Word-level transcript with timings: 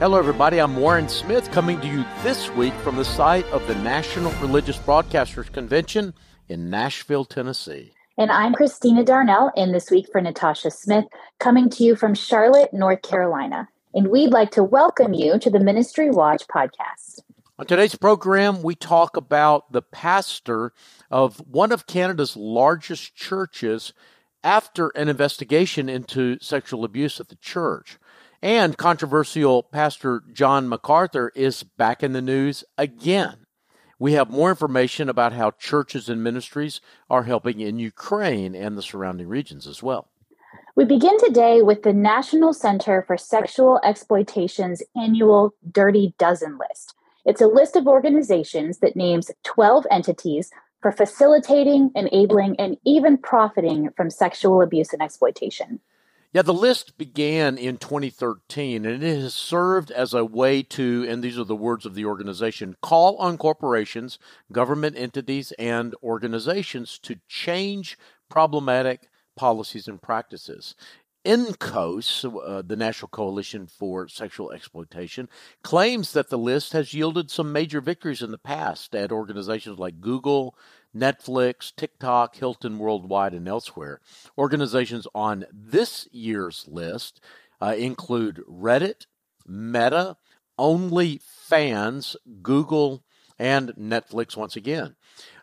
Hello, 0.00 0.16
everybody. 0.16 0.60
I'm 0.60 0.76
Warren 0.76 1.08
Smith 1.08 1.50
coming 1.50 1.80
to 1.80 1.88
you 1.88 2.04
this 2.22 2.48
week 2.52 2.72
from 2.84 2.94
the 2.94 3.04
site 3.04 3.44
of 3.46 3.66
the 3.66 3.74
National 3.74 4.30
Religious 4.40 4.78
Broadcasters 4.78 5.52
Convention 5.52 6.14
in 6.48 6.70
Nashville, 6.70 7.24
Tennessee. 7.24 7.90
And 8.16 8.30
I'm 8.30 8.54
Christina 8.54 9.02
Darnell 9.02 9.50
in 9.56 9.72
this 9.72 9.90
week 9.90 10.06
for 10.12 10.20
Natasha 10.20 10.70
Smith, 10.70 11.06
coming 11.40 11.68
to 11.70 11.82
you 11.82 11.96
from 11.96 12.14
Charlotte, 12.14 12.72
North 12.72 13.02
Carolina. 13.02 13.68
And 13.92 14.06
we'd 14.06 14.30
like 14.30 14.52
to 14.52 14.62
welcome 14.62 15.14
you 15.14 15.36
to 15.40 15.50
the 15.50 15.58
Ministry 15.58 16.10
Watch 16.10 16.46
podcast. 16.46 17.18
On 17.58 17.66
today's 17.66 17.96
program, 17.96 18.62
we 18.62 18.76
talk 18.76 19.16
about 19.16 19.72
the 19.72 19.82
pastor 19.82 20.72
of 21.10 21.38
one 21.38 21.72
of 21.72 21.88
Canada's 21.88 22.36
largest 22.36 23.16
churches 23.16 23.92
after 24.44 24.90
an 24.90 25.08
investigation 25.08 25.88
into 25.88 26.38
sexual 26.40 26.84
abuse 26.84 27.18
at 27.18 27.30
the 27.30 27.36
church. 27.36 27.98
And 28.42 28.76
controversial 28.76 29.64
Pastor 29.64 30.22
John 30.32 30.68
MacArthur 30.68 31.32
is 31.34 31.64
back 31.64 32.04
in 32.04 32.12
the 32.12 32.22
news 32.22 32.62
again. 32.76 33.46
We 33.98 34.12
have 34.12 34.30
more 34.30 34.50
information 34.50 35.08
about 35.08 35.32
how 35.32 35.50
churches 35.50 36.08
and 36.08 36.22
ministries 36.22 36.80
are 37.10 37.24
helping 37.24 37.58
in 37.58 37.80
Ukraine 37.80 38.54
and 38.54 38.78
the 38.78 38.82
surrounding 38.82 39.26
regions 39.26 39.66
as 39.66 39.82
well. 39.82 40.08
We 40.76 40.84
begin 40.84 41.18
today 41.18 41.62
with 41.62 41.82
the 41.82 41.92
National 41.92 42.52
Center 42.52 43.02
for 43.08 43.16
Sexual 43.16 43.80
Exploitation's 43.82 44.84
annual 44.96 45.52
Dirty 45.72 46.14
Dozen 46.16 46.58
list. 46.58 46.94
It's 47.24 47.40
a 47.40 47.48
list 47.48 47.74
of 47.74 47.88
organizations 47.88 48.78
that 48.78 48.94
names 48.94 49.32
12 49.42 49.84
entities 49.90 50.52
for 50.80 50.92
facilitating, 50.92 51.90
enabling, 51.96 52.54
and 52.60 52.76
even 52.86 53.18
profiting 53.18 53.90
from 53.96 54.10
sexual 54.10 54.62
abuse 54.62 54.92
and 54.92 55.02
exploitation. 55.02 55.80
Yeah, 56.30 56.42
the 56.42 56.52
list 56.52 56.98
began 56.98 57.56
in 57.56 57.78
2013 57.78 58.84
and 58.84 59.02
it 59.02 59.20
has 59.20 59.34
served 59.34 59.90
as 59.90 60.12
a 60.12 60.26
way 60.26 60.62
to, 60.64 61.06
and 61.08 61.22
these 61.22 61.38
are 61.38 61.44
the 61.44 61.56
words 61.56 61.86
of 61.86 61.94
the 61.94 62.04
organization, 62.04 62.76
call 62.82 63.16
on 63.16 63.38
corporations, 63.38 64.18
government 64.52 64.96
entities, 64.98 65.52
and 65.52 65.94
organizations 66.02 66.98
to 66.98 67.16
change 67.28 67.96
problematic 68.28 69.08
policies 69.36 69.88
and 69.88 70.02
practices. 70.02 70.74
NCOSE, 71.24 72.24
uh, 72.46 72.62
the 72.62 72.76
National 72.76 73.08
Coalition 73.08 73.66
for 73.66 74.06
Sexual 74.06 74.52
Exploitation, 74.52 75.30
claims 75.62 76.12
that 76.12 76.28
the 76.28 76.38
list 76.38 76.74
has 76.74 76.92
yielded 76.92 77.30
some 77.30 77.52
major 77.52 77.80
victories 77.80 78.22
in 78.22 78.32
the 78.32 78.38
past 78.38 78.94
at 78.94 79.10
organizations 79.12 79.78
like 79.78 80.00
Google, 80.00 80.54
Netflix, 80.94 81.72
TikTok, 81.74 82.36
Hilton 82.36 82.78
Worldwide, 82.78 83.34
and 83.34 83.46
elsewhere. 83.46 84.00
Organizations 84.36 85.06
on 85.14 85.44
this 85.52 86.08
year's 86.10 86.66
list 86.68 87.20
uh, 87.60 87.74
include 87.76 88.42
Reddit, 88.48 89.06
Meta, 89.46 90.16
OnlyFans, 90.58 92.16
Google, 92.42 93.04
and 93.38 93.70
Netflix 93.70 94.36
once 94.36 94.56
again. 94.56 94.96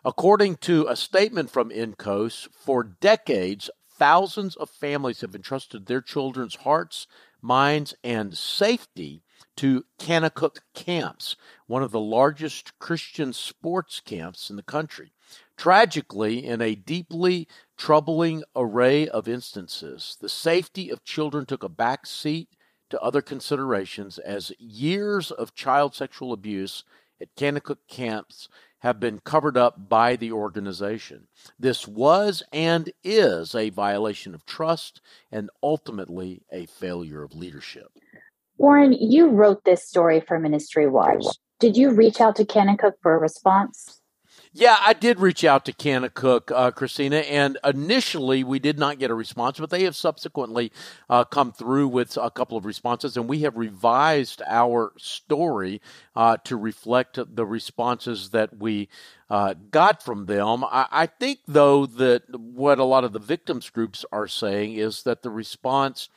According 0.04 0.56
to 0.56 0.86
a 0.86 0.96
statement 0.96 1.50
from 1.50 1.70
NCOSE, 1.70 2.48
for 2.52 2.82
decades, 2.84 3.70
thousands 3.98 4.56
of 4.56 4.68
families 4.70 5.22
have 5.22 5.34
entrusted 5.34 5.86
their 5.86 6.00
children's 6.02 6.56
hearts, 6.56 7.06
minds, 7.40 7.94
and 8.04 8.36
safety 8.36 9.22
to 9.56 9.84
Kanakuk 9.98 10.58
camps, 10.74 11.36
one 11.66 11.82
of 11.82 11.90
the 11.90 12.00
largest 12.00 12.78
Christian 12.78 13.32
sports 13.32 14.00
camps 14.00 14.50
in 14.50 14.56
the 14.56 14.62
country. 14.62 15.12
Tragically, 15.56 16.44
in 16.44 16.60
a 16.60 16.74
deeply 16.74 17.48
troubling 17.78 18.44
array 18.54 19.08
of 19.08 19.26
instances, 19.26 20.16
the 20.20 20.28
safety 20.28 20.90
of 20.90 21.04
children 21.04 21.46
took 21.46 21.62
a 21.62 21.68
back 21.68 22.06
seat 22.06 22.48
to 22.90 23.00
other 23.00 23.22
considerations 23.22 24.18
as 24.18 24.52
years 24.58 25.30
of 25.30 25.54
child 25.54 25.94
sexual 25.94 26.32
abuse 26.32 26.84
at 27.20 27.34
Kanakuk 27.36 27.78
camps 27.88 28.48
have 28.80 29.00
been 29.00 29.18
covered 29.20 29.56
up 29.56 29.88
by 29.88 30.16
the 30.16 30.30
organization. 30.30 31.26
This 31.58 31.88
was 31.88 32.42
and 32.52 32.92
is 33.02 33.54
a 33.54 33.70
violation 33.70 34.34
of 34.34 34.44
trust 34.44 35.00
and 35.32 35.50
ultimately 35.62 36.42
a 36.52 36.66
failure 36.66 37.22
of 37.22 37.34
leadership. 37.34 37.88
Warren, 38.58 38.92
you 38.92 39.28
wrote 39.28 39.64
this 39.64 39.88
story 39.88 40.20
for 40.20 40.38
Ministry 40.38 40.86
Watch. 40.86 41.24
Did 41.58 41.76
you 41.76 41.90
reach 41.90 42.20
out 42.20 42.36
to 42.36 42.44
Kanakuk 42.44 42.92
for 43.02 43.14
a 43.14 43.18
response? 43.18 44.00
Yeah, 44.58 44.78
I 44.80 44.94
did 44.94 45.20
reach 45.20 45.44
out 45.44 45.66
to 45.66 45.72
Kanakuk, 45.74 46.50
uh, 46.50 46.70
Christina, 46.70 47.18
and 47.18 47.58
initially 47.62 48.42
we 48.42 48.58
did 48.58 48.78
not 48.78 48.98
get 48.98 49.10
a 49.10 49.14
response, 49.14 49.58
but 49.58 49.68
they 49.68 49.82
have 49.82 49.94
subsequently 49.94 50.72
uh, 51.10 51.24
come 51.24 51.52
through 51.52 51.88
with 51.88 52.16
a 52.16 52.30
couple 52.30 52.56
of 52.56 52.64
responses, 52.64 53.18
and 53.18 53.28
we 53.28 53.40
have 53.40 53.58
revised 53.58 54.40
our 54.46 54.94
story 54.96 55.82
uh, 56.14 56.38
to 56.44 56.56
reflect 56.56 57.18
the 57.36 57.44
responses 57.44 58.30
that 58.30 58.56
we 58.56 58.88
uh, 59.28 59.52
got 59.70 60.02
from 60.02 60.24
them. 60.24 60.64
I, 60.64 60.86
I 60.90 61.06
think, 61.06 61.40
though, 61.46 61.84
that 61.84 62.22
what 62.34 62.78
a 62.78 62.84
lot 62.84 63.04
of 63.04 63.12
the 63.12 63.18
victims 63.18 63.68
groups 63.68 64.06
are 64.10 64.26
saying 64.26 64.72
is 64.72 65.02
that 65.02 65.20
the 65.20 65.28
response 65.28 66.08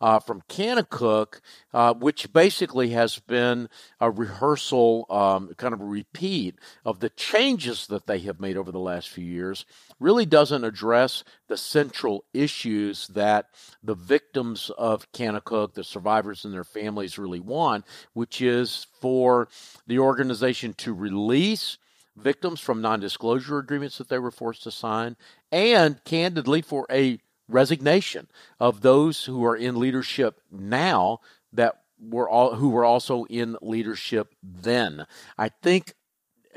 uh, 0.00 0.18
from 0.18 0.42
Kanakuk, 0.48 1.40
uh, 1.72 1.94
which 1.94 2.32
basically 2.32 2.90
has 2.90 3.18
been 3.18 3.68
a 4.00 4.10
rehearsal, 4.10 5.06
um, 5.10 5.52
kind 5.56 5.74
of 5.74 5.80
a 5.80 5.84
repeat 5.84 6.56
of 6.84 7.00
the 7.00 7.10
changes 7.10 7.86
that 7.88 8.06
they 8.06 8.20
have 8.20 8.40
made 8.40 8.56
over 8.56 8.70
the 8.70 8.78
last 8.78 9.08
few 9.08 9.24
years, 9.24 9.64
really 9.98 10.26
doesn't 10.26 10.64
address 10.64 11.24
the 11.48 11.56
central 11.56 12.24
issues 12.32 13.08
that 13.08 13.46
the 13.82 13.94
victims 13.94 14.70
of 14.78 15.10
Kanakuk, 15.12 15.74
the 15.74 15.84
survivors 15.84 16.44
and 16.44 16.54
their 16.54 16.64
families 16.64 17.18
really 17.18 17.40
want, 17.40 17.84
which 18.12 18.40
is 18.40 18.86
for 19.00 19.48
the 19.86 19.98
organization 19.98 20.74
to 20.74 20.92
release 20.92 21.78
victims 22.16 22.60
from 22.60 22.80
non 22.82 23.00
disclosure 23.00 23.58
agreements 23.58 23.98
that 23.98 24.08
they 24.08 24.18
were 24.18 24.30
forced 24.30 24.64
to 24.64 24.70
sign, 24.70 25.16
and 25.50 26.02
candidly 26.04 26.62
for 26.62 26.86
a 26.90 27.18
resignation 27.48 28.28
of 28.60 28.82
those 28.82 29.24
who 29.24 29.44
are 29.44 29.56
in 29.56 29.78
leadership 29.78 30.40
now 30.50 31.20
that 31.52 31.82
were 32.00 32.28
all 32.28 32.54
who 32.54 32.68
were 32.68 32.84
also 32.84 33.24
in 33.24 33.56
leadership 33.60 34.34
then. 34.42 35.06
I 35.36 35.48
think 35.48 35.94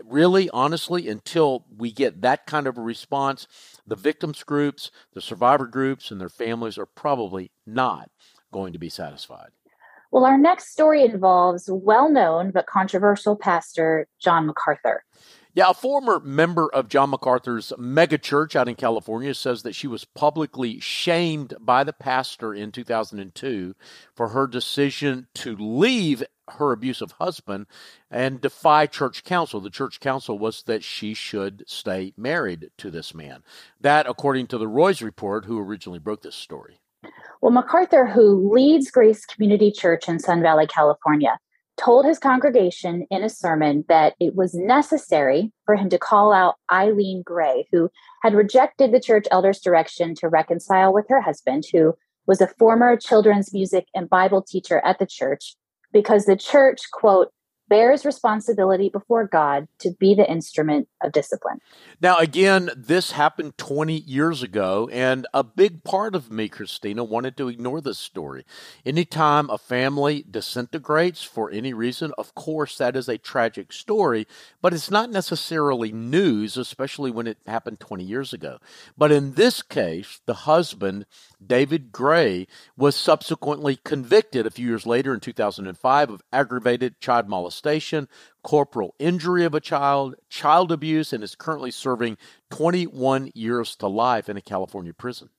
really 0.05 0.49
honestly 0.51 1.07
until 1.07 1.65
we 1.75 1.91
get 1.91 2.21
that 2.21 2.45
kind 2.45 2.67
of 2.67 2.77
a 2.77 2.81
response, 2.81 3.47
the 3.85 3.95
victims 3.95 4.43
groups, 4.43 4.91
the 5.13 5.21
survivor 5.21 5.67
groups 5.67 6.11
and 6.11 6.19
their 6.19 6.29
families 6.29 6.77
are 6.77 6.85
probably 6.85 7.51
not 7.65 8.09
going 8.51 8.73
to 8.73 8.79
be 8.79 8.89
satisfied. 8.89 9.49
Well, 10.11 10.25
our 10.25 10.37
next 10.37 10.71
story 10.71 11.03
involves 11.03 11.69
well 11.71 12.09
known 12.09 12.51
but 12.51 12.67
controversial 12.67 13.35
pastor 13.35 14.07
John 14.19 14.45
MacArthur. 14.45 15.03
Yeah, 15.53 15.71
a 15.71 15.73
former 15.73 16.21
member 16.21 16.73
of 16.73 16.87
John 16.87 17.09
MacArthur's 17.09 17.73
megachurch 17.77 18.55
out 18.55 18.69
in 18.69 18.75
California 18.75 19.33
says 19.33 19.63
that 19.63 19.75
she 19.75 19.85
was 19.85 20.05
publicly 20.05 20.79
shamed 20.79 21.55
by 21.59 21.83
the 21.83 21.91
pastor 21.91 22.53
in 22.53 22.71
2002 22.71 23.75
for 24.15 24.29
her 24.29 24.47
decision 24.47 25.27
to 25.35 25.57
leave 25.57 26.23
her 26.47 26.71
abusive 26.71 27.11
husband 27.13 27.65
and 28.09 28.39
defy 28.39 28.85
church 28.85 29.25
counsel. 29.25 29.59
The 29.59 29.69
church 29.69 29.99
counsel 29.99 30.39
was 30.39 30.63
that 30.63 30.85
she 30.85 31.13
should 31.13 31.63
stay 31.67 32.13
married 32.15 32.69
to 32.77 32.89
this 32.89 33.13
man. 33.13 33.43
That, 33.81 34.07
according 34.07 34.47
to 34.47 34.57
the 34.57 34.69
Roys 34.69 35.01
report, 35.01 35.45
who 35.45 35.59
originally 35.59 35.99
broke 35.99 36.21
this 36.21 36.35
story. 36.35 36.79
Well, 37.41 37.51
MacArthur, 37.51 38.05
who 38.05 38.53
leads 38.53 38.89
Grace 38.89 39.25
Community 39.25 39.71
Church 39.71 40.07
in 40.07 40.19
Sun 40.19 40.41
Valley, 40.41 40.67
California, 40.67 41.37
told 41.83 42.05
his 42.05 42.19
congregation 42.19 43.07
in 43.09 43.23
a 43.23 43.29
sermon 43.29 43.83
that 43.89 44.13
it 44.19 44.35
was 44.35 44.53
necessary 44.53 45.51
for 45.65 45.75
him 45.75 45.89
to 45.89 45.97
call 45.97 46.31
out 46.31 46.55
Eileen 46.71 47.23
Gray, 47.23 47.67
who 47.71 47.89
had 48.21 48.35
rejected 48.35 48.91
the 48.91 48.99
church 48.99 49.25
elder's 49.31 49.59
direction 49.59 50.13
to 50.15 50.29
reconcile 50.29 50.93
with 50.93 51.05
her 51.09 51.21
husband, 51.21 51.63
who 51.71 51.95
was 52.27 52.39
a 52.39 52.47
former 52.47 52.95
children's 52.95 53.53
music 53.53 53.87
and 53.95 54.09
Bible 54.09 54.43
teacher 54.43 54.79
at 54.85 54.99
the 54.99 55.07
church, 55.07 55.55
because 55.91 56.25
the 56.25 56.35
church, 56.35 56.81
quote, 56.91 57.31
bears 57.71 58.03
responsibility 58.03 58.89
before 58.89 59.25
God 59.25 59.65
to 59.79 59.91
be 59.97 60.13
the 60.13 60.29
instrument 60.29 60.89
of 61.01 61.13
discipline. 61.13 61.61
Now, 62.01 62.17
again, 62.17 62.69
this 62.75 63.11
happened 63.11 63.57
20 63.57 63.93
years 63.93 64.43
ago, 64.43 64.89
and 64.91 65.25
a 65.33 65.41
big 65.41 65.85
part 65.85 66.13
of 66.13 66.29
me, 66.29 66.49
Christina, 66.49 67.05
wanted 67.05 67.37
to 67.37 67.47
ignore 67.47 67.79
this 67.79 67.97
story. 67.97 68.45
Anytime 68.85 69.49
a 69.49 69.57
family 69.57 70.25
disintegrates 70.29 71.23
for 71.23 71.49
any 71.49 71.71
reason, 71.73 72.11
of 72.17 72.35
course, 72.35 72.77
that 72.77 72.97
is 72.97 73.07
a 73.07 73.17
tragic 73.17 73.71
story, 73.71 74.27
but 74.61 74.73
it's 74.73 74.91
not 74.91 75.09
necessarily 75.09 75.93
news, 75.93 76.57
especially 76.57 77.09
when 77.09 77.25
it 77.25 77.37
happened 77.47 77.79
20 77.79 78.03
years 78.03 78.33
ago. 78.33 78.57
But 78.97 79.13
in 79.13 79.35
this 79.35 79.61
case, 79.61 80.19
the 80.25 80.33
husband, 80.33 81.05
David 81.45 81.93
Gray, 81.93 82.47
was 82.75 82.97
subsequently 82.97 83.77
convicted 83.77 84.45
a 84.45 84.51
few 84.51 84.67
years 84.67 84.85
later 84.85 85.13
in 85.13 85.21
2005 85.21 86.09
of 86.09 86.21
aggravated 86.33 86.99
child 86.99 87.29
molestation 87.29 87.60
molestation, 87.63 88.07
corporal 88.43 88.95
injury 88.99 89.45
of 89.45 89.53
a 89.53 89.59
child, 89.59 90.15
child 90.29 90.71
abuse, 90.71 91.13
and 91.13 91.23
is 91.23 91.35
currently 91.35 91.71
serving 91.71 92.17
21 92.49 93.31
years 93.33 93.75
to 93.77 93.87
life 93.87 94.29
in 94.29 94.37
a 94.37 94.41
California 94.41 94.93
prison. 94.93 95.29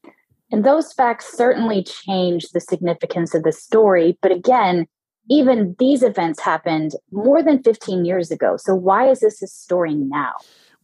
And 0.51 0.65
those 0.65 0.93
facts 0.93 1.37
certainly 1.37 1.83
change 1.83 2.49
the 2.51 2.61
significance 2.61 3.35
of 3.35 3.43
the 3.43 3.53
story. 3.53 4.19
But 4.21 4.33
again, 4.33 4.87
even 5.31 5.75
these 5.79 6.03
events 6.03 6.41
happened 6.41 6.93
more 7.11 7.43
than 7.43 7.63
15 7.63 8.05
years 8.05 8.31
ago. 8.31 8.57
So 8.57 8.75
why 8.75 9.09
is 9.09 9.21
this 9.21 9.41
a 9.43 9.47
story 9.47 9.95
now? 9.95 10.33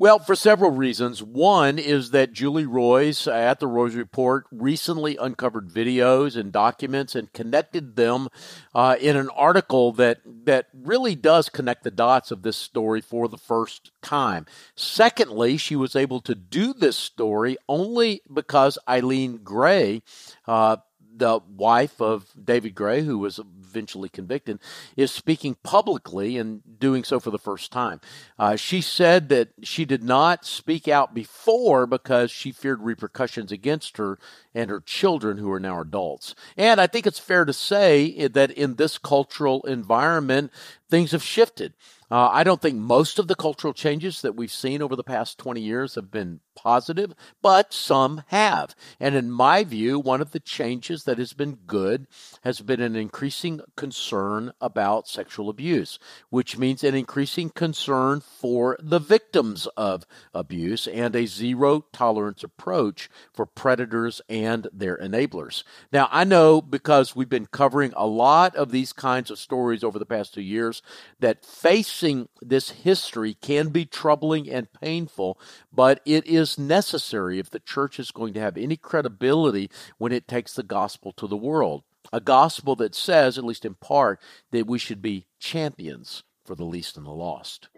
Well, 0.00 0.20
for 0.20 0.36
several 0.36 0.70
reasons. 0.70 1.24
One 1.24 1.76
is 1.76 2.12
that 2.12 2.32
Julie 2.32 2.66
Roys 2.66 3.26
at 3.26 3.58
the 3.58 3.66
Roys 3.66 3.96
Report 3.96 4.46
recently 4.52 5.16
uncovered 5.16 5.70
videos 5.70 6.36
and 6.36 6.52
documents 6.52 7.16
and 7.16 7.32
connected 7.32 7.96
them 7.96 8.28
uh, 8.76 8.94
in 9.00 9.16
an 9.16 9.28
article 9.30 9.90
that 9.94 10.20
that 10.44 10.68
really 10.72 11.16
does 11.16 11.48
connect 11.48 11.82
the 11.82 11.90
dots 11.90 12.30
of 12.30 12.42
this 12.42 12.56
story 12.56 13.00
for 13.00 13.26
the 13.26 13.36
first 13.36 13.90
time. 14.00 14.46
Secondly, 14.76 15.56
she 15.56 15.74
was 15.74 15.96
able 15.96 16.20
to 16.20 16.36
do 16.36 16.72
this 16.72 16.96
story 16.96 17.56
only 17.68 18.22
because 18.32 18.78
Eileen 18.88 19.38
Gray. 19.38 20.02
Uh, 20.46 20.76
the 21.18 21.40
wife 21.56 22.00
of 22.00 22.26
David 22.42 22.74
Gray, 22.74 23.02
who 23.02 23.18
was 23.18 23.38
eventually 23.38 24.08
convicted, 24.08 24.58
is 24.96 25.10
speaking 25.10 25.56
publicly 25.62 26.38
and 26.38 26.62
doing 26.78 27.04
so 27.04 27.20
for 27.20 27.30
the 27.30 27.38
first 27.38 27.70
time. 27.70 28.00
Uh, 28.38 28.56
she 28.56 28.80
said 28.80 29.28
that 29.28 29.48
she 29.62 29.84
did 29.84 30.02
not 30.02 30.44
speak 30.44 30.88
out 30.88 31.14
before 31.14 31.86
because 31.86 32.30
she 32.30 32.52
feared 32.52 32.82
repercussions 32.82 33.52
against 33.52 33.96
her 33.96 34.18
and 34.54 34.70
her 34.70 34.80
children, 34.80 35.38
who 35.38 35.50
are 35.52 35.60
now 35.60 35.80
adults. 35.80 36.34
And 36.56 36.80
I 36.80 36.86
think 36.86 37.06
it's 37.06 37.18
fair 37.18 37.44
to 37.44 37.52
say 37.52 38.28
that 38.28 38.50
in 38.50 38.76
this 38.76 38.98
cultural 38.98 39.62
environment, 39.62 40.52
things 40.88 41.12
have 41.12 41.22
shifted. 41.22 41.74
Uh, 42.10 42.28
I 42.32 42.42
don't 42.42 42.60
think 42.60 42.76
most 42.76 43.18
of 43.18 43.28
the 43.28 43.34
cultural 43.34 43.74
changes 43.74 44.22
that 44.22 44.34
we've 44.34 44.52
seen 44.52 44.80
over 44.80 44.96
the 44.96 45.04
past 45.04 45.38
20 45.38 45.60
years 45.60 45.94
have 45.94 46.10
been 46.10 46.40
positive, 46.58 47.14
but 47.42 47.72
some 47.72 48.22
have. 48.28 48.74
And 48.98 49.14
in 49.14 49.30
my 49.30 49.64
view, 49.64 49.98
one 49.98 50.20
of 50.20 50.32
the 50.32 50.40
changes 50.40 51.04
that 51.04 51.18
has 51.18 51.32
been 51.32 51.58
good 51.66 52.06
has 52.42 52.60
been 52.60 52.80
an 52.80 52.96
increasing 52.96 53.60
concern 53.76 54.52
about 54.60 55.06
sexual 55.06 55.48
abuse, 55.48 55.98
which 56.30 56.58
means 56.58 56.82
an 56.82 56.94
increasing 56.94 57.50
concern 57.50 58.20
for 58.20 58.76
the 58.80 58.98
victims 58.98 59.66
of 59.76 60.06
abuse 60.34 60.86
and 60.86 61.14
a 61.14 61.26
zero 61.26 61.84
tolerance 61.92 62.42
approach 62.42 63.08
for 63.32 63.46
predators 63.46 64.20
and 64.28 64.68
their 64.72 64.96
enablers. 64.96 65.62
Now, 65.92 66.08
I 66.10 66.24
know 66.24 66.60
because 66.60 67.14
we've 67.14 67.28
been 67.28 67.46
covering 67.46 67.92
a 67.96 68.06
lot 68.06 68.56
of 68.56 68.70
these 68.72 68.92
kinds 68.92 69.30
of 69.30 69.38
stories 69.38 69.84
over 69.84 69.98
the 69.98 70.06
past 70.06 70.34
two 70.34 70.42
years 70.42 70.82
that 71.20 71.44
Facing 71.58 72.28
this 72.40 72.70
history 72.70 73.34
can 73.34 73.70
be 73.70 73.84
troubling 73.84 74.48
and 74.48 74.72
painful, 74.72 75.40
but 75.72 76.00
it 76.04 76.24
is 76.26 76.47
necessary 76.56 77.38
if 77.38 77.50
the 77.50 77.58
church 77.58 77.98
is 77.98 78.12
going 78.12 78.32
to 78.34 78.40
have 78.40 78.56
any 78.56 78.76
credibility 78.76 79.70
when 79.98 80.12
it 80.12 80.28
takes 80.28 80.54
the 80.54 80.62
gospel 80.62 81.12
to 81.12 81.26
the 81.26 81.36
world. 81.36 81.82
A 82.12 82.20
gospel 82.20 82.76
that 82.76 82.94
says, 82.94 83.36
at 83.36 83.44
least 83.44 83.64
in 83.64 83.74
part, 83.74 84.20
that 84.52 84.66
we 84.66 84.78
should 84.78 85.02
be 85.02 85.26
champions 85.38 86.22
for 86.46 86.54
the 86.54 86.64
least 86.64 86.96
and 86.96 87.04
the 87.04 87.10
lost. 87.10 87.68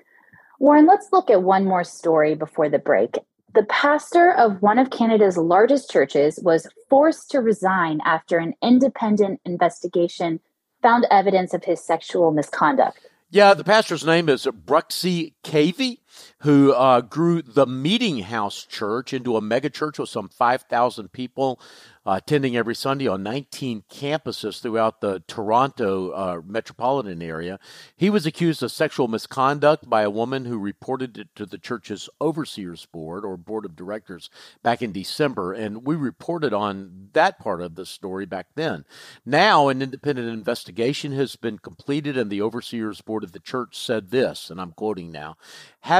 Warren, 0.60 0.86
let's 0.86 1.08
look 1.10 1.30
at 1.30 1.42
one 1.42 1.64
more 1.64 1.84
story 1.84 2.34
before 2.34 2.68
the 2.68 2.78
break. 2.78 3.18
The 3.54 3.64
pastor 3.64 4.30
of 4.30 4.60
one 4.60 4.78
of 4.78 4.90
Canada's 4.90 5.38
largest 5.38 5.90
churches 5.90 6.38
was 6.42 6.68
forced 6.88 7.30
to 7.30 7.40
resign 7.40 8.00
after 8.04 8.38
an 8.38 8.54
independent 8.62 9.40
investigation 9.44 10.38
found 10.82 11.06
evidence 11.10 11.54
of 11.54 11.64
his 11.64 11.82
sexual 11.82 12.30
misconduct. 12.30 13.00
Yeah, 13.30 13.54
the 13.54 13.64
pastor's 13.64 14.04
name 14.04 14.28
is 14.28 14.44
Bruxy 14.44 15.34
Cavey 15.44 15.99
who 16.40 16.72
uh, 16.72 17.00
grew 17.00 17.42
the 17.42 17.66
Meeting 17.66 18.20
House 18.20 18.64
Church 18.64 19.12
into 19.12 19.36
a 19.36 19.40
megachurch 19.40 19.98
with 19.98 20.08
some 20.08 20.28
5,000 20.28 21.12
people 21.12 21.60
uh, 22.06 22.12
attending 22.12 22.56
every 22.56 22.74
Sunday 22.74 23.06
on 23.06 23.22
19 23.22 23.84
campuses 23.90 24.60
throughout 24.60 25.00
the 25.00 25.22
Toronto 25.26 26.10
uh, 26.10 26.40
metropolitan 26.46 27.20
area. 27.20 27.58
He 27.94 28.08
was 28.08 28.24
accused 28.24 28.62
of 28.62 28.72
sexual 28.72 29.06
misconduct 29.06 29.88
by 29.88 30.02
a 30.02 30.10
woman 30.10 30.46
who 30.46 30.58
reported 30.58 31.18
it 31.18 31.28
to 31.36 31.44
the 31.44 31.58
church's 31.58 32.08
overseers 32.20 32.86
board 32.86 33.24
or 33.24 33.36
board 33.36 33.66
of 33.66 33.76
directors 33.76 34.30
back 34.62 34.80
in 34.80 34.92
December, 34.92 35.52
and 35.52 35.86
we 35.86 35.94
reported 35.94 36.54
on 36.54 37.10
that 37.12 37.38
part 37.38 37.60
of 37.60 37.74
the 37.74 37.84
story 37.84 38.24
back 38.24 38.46
then. 38.54 38.86
Now, 39.26 39.68
an 39.68 39.82
independent 39.82 40.28
investigation 40.28 41.12
has 41.12 41.36
been 41.36 41.58
completed, 41.58 42.16
and 42.16 42.30
the 42.30 42.42
overseers 42.42 43.02
board 43.02 43.24
of 43.24 43.32
the 43.32 43.40
church 43.40 43.76
said 43.76 44.10
this, 44.10 44.48
and 44.48 44.60
I'm 44.60 44.72
quoting 44.72 45.12
now 45.12 45.36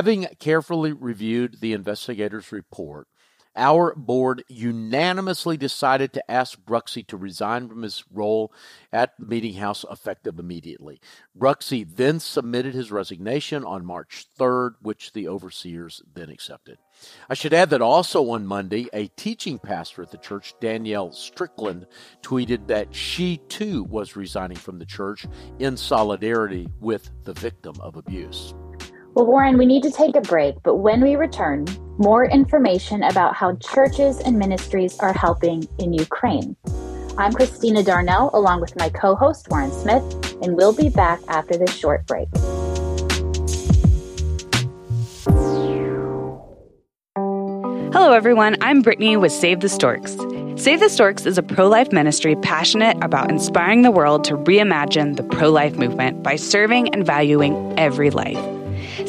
Having 0.00 0.28
carefully 0.38 0.94
reviewed 0.94 1.60
the 1.60 1.74
investigator's 1.74 2.52
report, 2.52 3.06
our 3.54 3.94
board 3.94 4.42
unanimously 4.48 5.58
decided 5.58 6.14
to 6.14 6.30
ask 6.30 6.58
Bruxy 6.58 7.06
to 7.08 7.18
resign 7.18 7.68
from 7.68 7.82
his 7.82 8.02
role 8.10 8.50
at 8.94 9.12
the 9.18 9.26
meeting 9.26 9.56
house 9.56 9.84
effective 9.90 10.38
immediately. 10.38 11.02
Bruxy 11.38 11.84
then 11.84 12.18
submitted 12.18 12.72
his 12.72 12.90
resignation 12.90 13.62
on 13.62 13.84
March 13.84 14.24
3rd, 14.38 14.76
which 14.80 15.12
the 15.12 15.28
overseers 15.28 16.02
then 16.14 16.30
accepted. 16.30 16.78
I 17.28 17.34
should 17.34 17.52
add 17.52 17.68
that 17.68 17.82
also 17.82 18.30
on 18.30 18.46
Monday, 18.46 18.88
a 18.94 19.08
teaching 19.08 19.58
pastor 19.58 20.00
at 20.00 20.12
the 20.12 20.16
church, 20.16 20.54
Danielle 20.62 21.12
Strickland, 21.12 21.86
tweeted 22.22 22.68
that 22.68 22.94
she 22.94 23.36
too 23.50 23.84
was 23.84 24.16
resigning 24.16 24.56
from 24.56 24.78
the 24.78 24.86
church 24.86 25.26
in 25.58 25.76
solidarity 25.76 26.70
with 26.80 27.10
the 27.24 27.34
victim 27.34 27.74
of 27.80 27.96
abuse. 27.96 28.54
Well, 29.14 29.26
Warren, 29.26 29.58
we 29.58 29.66
need 29.66 29.82
to 29.82 29.90
take 29.90 30.14
a 30.14 30.20
break, 30.20 30.54
but 30.62 30.76
when 30.76 31.00
we 31.00 31.16
return, 31.16 31.66
more 31.98 32.26
information 32.26 33.02
about 33.02 33.34
how 33.34 33.56
churches 33.56 34.20
and 34.20 34.38
ministries 34.38 34.96
are 35.00 35.12
helping 35.12 35.66
in 35.78 35.92
Ukraine. 35.92 36.54
I'm 37.18 37.32
Christina 37.32 37.82
Darnell, 37.82 38.30
along 38.34 38.60
with 38.60 38.76
my 38.76 38.88
co 38.88 39.16
host, 39.16 39.48
Warren 39.50 39.72
Smith, 39.72 40.04
and 40.42 40.56
we'll 40.56 40.72
be 40.72 40.90
back 40.90 41.20
after 41.26 41.58
this 41.58 41.74
short 41.74 42.06
break. 42.06 42.28
Hello, 47.92 48.12
everyone. 48.12 48.56
I'm 48.60 48.80
Brittany 48.80 49.16
with 49.16 49.32
Save 49.32 49.58
the 49.58 49.68
Storks. 49.68 50.16
Save 50.54 50.78
the 50.78 50.88
Storks 50.88 51.26
is 51.26 51.36
a 51.36 51.42
pro 51.42 51.66
life 51.66 51.90
ministry 51.90 52.36
passionate 52.36 52.96
about 53.02 53.28
inspiring 53.28 53.82
the 53.82 53.90
world 53.90 54.22
to 54.24 54.36
reimagine 54.36 55.16
the 55.16 55.24
pro 55.24 55.50
life 55.50 55.76
movement 55.76 56.22
by 56.22 56.36
serving 56.36 56.94
and 56.94 57.04
valuing 57.04 57.76
every 57.76 58.10
life. 58.10 58.59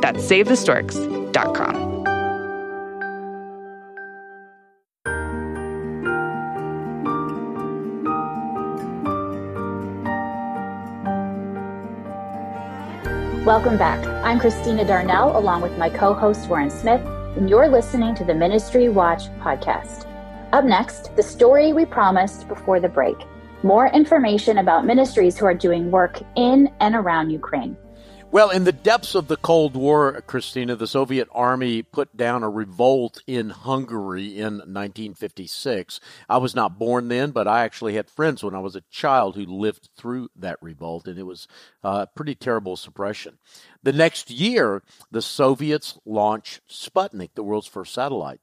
That's 0.00 0.24
SaveTheStorks.com. 0.24 1.88
Welcome 13.44 13.78
back. 13.78 14.04
I'm 14.24 14.38
Christina 14.38 14.84
Darnell, 14.84 15.38
along 15.38 15.62
with 15.62 15.78
my 15.78 15.88
co 15.88 16.12
host 16.12 16.48
Warren 16.48 16.70
Smith, 16.70 17.00
and 17.36 17.48
you're 17.48 17.68
listening 17.68 18.14
to 18.16 18.24
the 18.24 18.34
Ministry 18.34 18.88
Watch 18.88 19.30
podcast. 19.40 20.06
Up 20.52 20.64
next, 20.64 21.16
the 21.16 21.22
story 21.22 21.72
we 21.72 21.86
promised 21.86 22.46
before 22.46 22.78
the 22.78 22.88
break 22.88 23.16
more 23.62 23.88
information 23.88 24.58
about 24.58 24.86
ministries 24.86 25.36
who 25.36 25.44
are 25.46 25.54
doing 25.54 25.90
work 25.90 26.20
in 26.36 26.70
and 26.80 26.94
around 26.94 27.30
Ukraine. 27.30 27.76
Well, 28.30 28.50
in 28.50 28.64
the 28.64 28.72
depths 28.72 29.14
of 29.14 29.26
the 29.28 29.38
Cold 29.38 29.74
War, 29.74 30.20
Christina, 30.26 30.76
the 30.76 30.86
Soviet 30.86 31.28
army 31.32 31.82
put 31.82 32.14
down 32.14 32.42
a 32.42 32.50
revolt 32.50 33.22
in 33.26 33.48
Hungary 33.48 34.36
in 34.38 34.58
1956. 34.58 35.98
I 36.28 36.36
was 36.36 36.54
not 36.54 36.78
born 36.78 37.08
then, 37.08 37.30
but 37.30 37.48
I 37.48 37.64
actually 37.64 37.94
had 37.94 38.10
friends 38.10 38.44
when 38.44 38.54
I 38.54 38.58
was 38.58 38.76
a 38.76 38.84
child 38.90 39.34
who 39.34 39.46
lived 39.46 39.88
through 39.96 40.28
that 40.36 40.58
revolt, 40.60 41.08
and 41.08 41.18
it 41.18 41.22
was 41.22 41.48
a 41.82 42.06
pretty 42.06 42.34
terrible 42.34 42.76
suppression. 42.76 43.38
The 43.82 43.94
next 43.94 44.30
year, 44.30 44.82
the 45.10 45.22
Soviets 45.22 45.98
launched 46.04 46.60
Sputnik, 46.68 47.30
the 47.34 47.42
world's 47.42 47.66
first 47.66 47.94
satellite. 47.94 48.40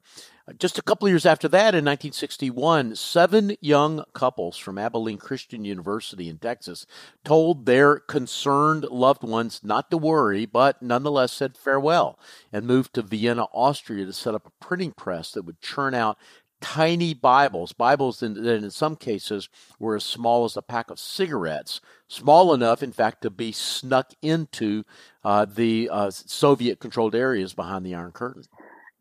Just 0.58 0.78
a 0.78 0.82
couple 0.82 1.06
of 1.06 1.10
years 1.10 1.26
after 1.26 1.48
that, 1.48 1.74
in 1.74 1.84
1961, 1.84 2.94
seven 2.94 3.56
young 3.60 4.04
couples 4.12 4.56
from 4.56 4.78
Abilene 4.78 5.18
Christian 5.18 5.64
University 5.64 6.28
in 6.28 6.38
Texas 6.38 6.86
told 7.24 7.66
their 7.66 7.98
concerned 7.98 8.84
loved 8.84 9.24
ones 9.24 9.62
not 9.64 9.90
to 9.90 9.98
worry, 9.98 10.46
but 10.46 10.80
nonetheless 10.80 11.32
said 11.32 11.56
farewell 11.56 12.16
and 12.52 12.64
moved 12.64 12.94
to 12.94 13.02
Vienna, 13.02 13.46
Austria 13.52 14.06
to 14.06 14.12
set 14.12 14.36
up 14.36 14.46
a 14.46 14.64
printing 14.64 14.92
press 14.92 15.32
that 15.32 15.42
would 15.42 15.60
churn 15.60 15.94
out 15.94 16.16
tiny 16.60 17.12
Bibles, 17.12 17.72
Bibles 17.72 18.20
that 18.20 18.36
in 18.36 18.70
some 18.70 18.94
cases 18.94 19.48
were 19.80 19.96
as 19.96 20.04
small 20.04 20.44
as 20.44 20.56
a 20.56 20.62
pack 20.62 20.90
of 20.90 20.98
cigarettes, 20.98 21.80
small 22.08 22.54
enough, 22.54 22.82
in 22.82 22.92
fact, 22.92 23.22
to 23.22 23.30
be 23.30 23.52
snuck 23.52 24.12
into 24.22 24.84
uh, 25.24 25.44
the 25.44 25.88
uh, 25.90 26.10
Soviet 26.10 26.78
controlled 26.78 27.14
areas 27.14 27.52
behind 27.52 27.84
the 27.84 27.94
Iron 27.94 28.12
Curtain. 28.12 28.44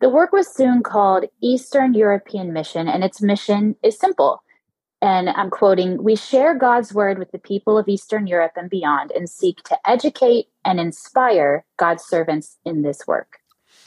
The 0.05 0.11
work 0.11 0.33
was 0.33 0.47
soon 0.47 0.83
called 0.83 1.25
Eastern 1.41 1.95
European 1.95 2.53
Mission, 2.53 2.87
and 2.87 3.03
its 3.03 3.23
mission 3.23 3.75
is 3.81 3.97
simple. 3.97 4.43
And 5.01 5.31
I'm 5.31 5.49
quoting 5.49 6.03
We 6.03 6.15
share 6.15 6.53
God's 6.53 6.93
word 6.93 7.17
with 7.17 7.31
the 7.31 7.39
people 7.39 7.75
of 7.75 7.87
Eastern 7.87 8.27
Europe 8.27 8.51
and 8.55 8.69
beyond 8.69 9.09
and 9.13 9.27
seek 9.27 9.63
to 9.63 9.75
educate 9.83 10.49
and 10.63 10.79
inspire 10.79 11.65
God's 11.77 12.03
servants 12.03 12.57
in 12.63 12.83
this 12.83 13.07
work. 13.07 13.39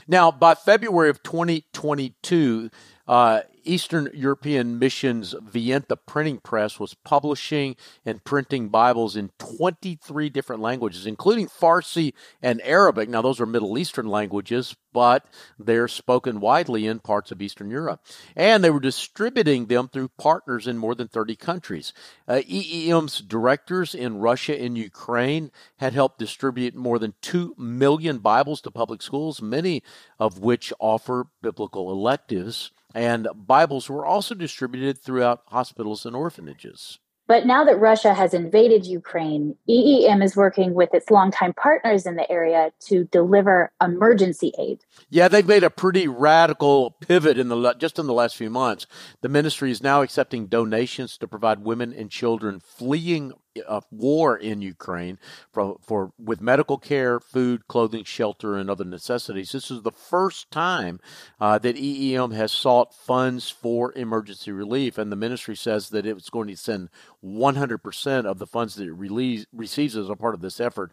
Now, 0.08 0.32
by 0.32 0.56
February 0.56 1.08
of 1.08 1.22
2022, 1.22 2.68
uh, 3.08 3.40
Eastern 3.64 4.08
European 4.14 4.78
Mission's 4.78 5.34
Vienna 5.42 5.96
printing 6.06 6.38
press 6.38 6.80
was 6.80 6.94
publishing 6.94 7.76
and 8.04 8.24
printing 8.24 8.68
Bibles 8.68 9.16
in 9.16 9.30
23 9.38 10.30
different 10.30 10.62
languages, 10.62 11.06
including 11.06 11.48
Farsi 11.48 12.14
and 12.42 12.60
Arabic. 12.62 13.08
Now, 13.08 13.22
those 13.22 13.40
are 13.40 13.46
Middle 13.46 13.76
Eastern 13.78 14.06
languages, 14.06 14.74
but 14.92 15.26
they're 15.58 15.88
spoken 15.88 16.40
widely 16.40 16.86
in 16.86 16.98
parts 16.98 17.30
of 17.30 17.42
Eastern 17.42 17.70
Europe. 17.70 18.00
And 18.34 18.64
they 18.64 18.70
were 18.70 18.80
distributing 18.80 19.66
them 19.66 19.88
through 19.88 20.08
partners 20.18 20.66
in 20.66 20.78
more 20.78 20.94
than 20.94 21.08
30 21.08 21.36
countries. 21.36 21.92
Uh, 22.26 22.40
EEM's 22.48 23.20
directors 23.20 23.94
in 23.94 24.18
Russia 24.18 24.58
and 24.58 24.78
Ukraine 24.78 25.50
had 25.76 25.92
helped 25.92 26.18
distribute 26.18 26.74
more 26.74 26.98
than 26.98 27.14
2 27.20 27.54
million 27.58 28.18
Bibles 28.18 28.60
to 28.62 28.70
public 28.70 29.02
schools, 29.02 29.42
many 29.42 29.82
of 30.18 30.38
which 30.38 30.72
offer 30.80 31.26
biblical 31.42 31.90
electives 31.90 32.70
and 32.95 33.28
Bibles 33.35 33.88
were 33.88 34.07
also 34.07 34.35
distributed 34.35 34.99
throughout 34.99 35.42
hospitals 35.47 36.07
and 36.07 36.16
orphanages. 36.16 36.99
But 37.28 37.45
now 37.45 37.62
that 37.64 37.78
Russia 37.78 38.14
has 38.14 38.33
invaded 38.33 38.87
Ukraine, 38.87 39.54
EEM 39.68 40.25
is 40.25 40.35
working 40.35 40.73
with 40.73 40.95
its 40.95 41.11
longtime 41.11 41.52
partners 41.52 42.07
in 42.07 42.16
the 42.16 42.28
area 42.33 42.73
to 42.87 43.04
deliver 43.04 43.71
emergency 43.83 44.50
aid. 44.59 44.80
Yeah, 45.11 45.28
they've 45.28 45.47
made 45.47 45.62
a 45.62 45.68
pretty 45.68 46.09
radical 46.09 46.92
pivot 46.92 47.38
in 47.38 47.49
the 47.49 47.75
just 47.75 47.99
in 47.99 48.07
the 48.07 48.14
last 48.14 48.35
few 48.35 48.49
months. 48.49 48.87
The 49.21 49.28
ministry 49.28 49.71
is 49.71 49.83
now 49.83 50.00
accepting 50.00 50.47
donations 50.47 51.18
to 51.18 51.28
provide 51.28 51.62
women 51.62 51.92
and 51.92 52.11
children 52.11 52.61
fleeing 52.61 53.33
of 53.62 53.86
war 53.90 54.36
in 54.36 54.62
Ukraine 54.62 55.18
for, 55.52 55.76
for 55.82 56.12
with 56.18 56.40
medical 56.40 56.78
care, 56.78 57.20
food, 57.20 57.66
clothing, 57.68 58.04
shelter, 58.04 58.56
and 58.56 58.70
other 58.70 58.84
necessities. 58.84 59.52
This 59.52 59.70
is 59.70 59.82
the 59.82 59.92
first 59.92 60.50
time 60.50 61.00
uh, 61.40 61.58
that 61.58 61.76
EEM 61.76 62.34
has 62.34 62.52
sought 62.52 62.94
funds 62.94 63.50
for 63.50 63.92
emergency 63.94 64.52
relief, 64.52 64.98
and 64.98 65.10
the 65.10 65.16
ministry 65.16 65.56
says 65.56 65.90
that 65.90 66.06
it's 66.06 66.30
going 66.30 66.48
to 66.48 66.56
send 66.56 66.88
100% 67.24 68.24
of 68.24 68.38
the 68.38 68.46
funds 68.46 68.74
that 68.76 68.88
it 68.88 68.92
release, 68.92 69.46
receives 69.52 69.96
as 69.96 70.08
a 70.08 70.16
part 70.16 70.34
of 70.34 70.40
this 70.40 70.60
effort 70.60 70.92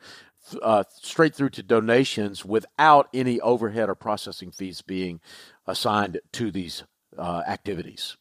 uh, 0.61 0.83
straight 1.01 1.33
through 1.33 1.49
to 1.49 1.63
donations 1.63 2.45
without 2.45 3.09
any 3.13 3.39
overhead 3.41 3.89
or 3.89 3.95
processing 3.95 4.51
fees 4.51 4.81
being 4.81 5.19
assigned 5.65 6.19
to 6.31 6.51
these 6.51 6.83
uh, 7.17 7.41
activities. 7.47 8.17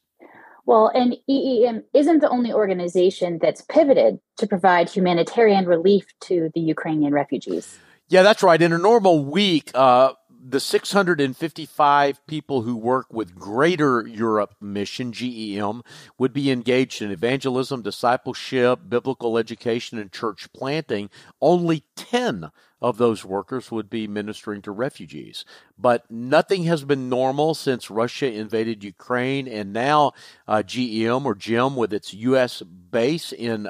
Well, 0.66 0.90
and 0.94 1.16
EEM 1.28 1.84
isn't 1.92 2.20
the 2.20 2.28
only 2.28 2.52
organization 2.52 3.38
that's 3.40 3.62
pivoted 3.62 4.18
to 4.38 4.46
provide 4.46 4.88
humanitarian 4.88 5.66
relief 5.66 6.06
to 6.22 6.50
the 6.54 6.60
Ukrainian 6.60 7.12
refugees. 7.12 7.78
Yeah, 8.08 8.22
that's 8.22 8.42
right. 8.42 8.60
In 8.60 8.72
a 8.72 8.78
normal 8.78 9.24
week, 9.24 9.70
uh, 9.74 10.12
the 10.46 10.60
655 10.60 12.26
people 12.26 12.62
who 12.62 12.76
work 12.76 13.06
with 13.10 13.34
Greater 13.34 14.06
Europe 14.06 14.54
Mission, 14.60 15.10
GEM, 15.10 15.82
would 16.18 16.34
be 16.34 16.50
engaged 16.50 17.00
in 17.00 17.10
evangelism, 17.10 17.80
discipleship, 17.82 18.80
biblical 18.86 19.38
education, 19.38 19.98
and 19.98 20.12
church 20.12 20.52
planting. 20.52 21.08
Only 21.40 21.84
10 21.96 22.50
of 22.84 22.98
those 22.98 23.24
workers 23.24 23.70
would 23.70 23.88
be 23.88 24.06
ministering 24.06 24.60
to 24.60 24.70
refugees. 24.70 25.46
But 25.78 26.04
nothing 26.10 26.64
has 26.64 26.84
been 26.84 27.08
normal 27.08 27.54
since 27.54 27.90
Russia 27.90 28.30
invaded 28.30 28.84
Ukraine, 28.84 29.48
and 29.48 29.72
now 29.72 30.12
uh, 30.46 30.62
GEM 30.62 31.24
or 31.24 31.34
GEM, 31.34 31.76
with 31.76 31.94
its 31.94 32.12
U.S. 32.12 32.60
base 32.60 33.32
in 33.32 33.68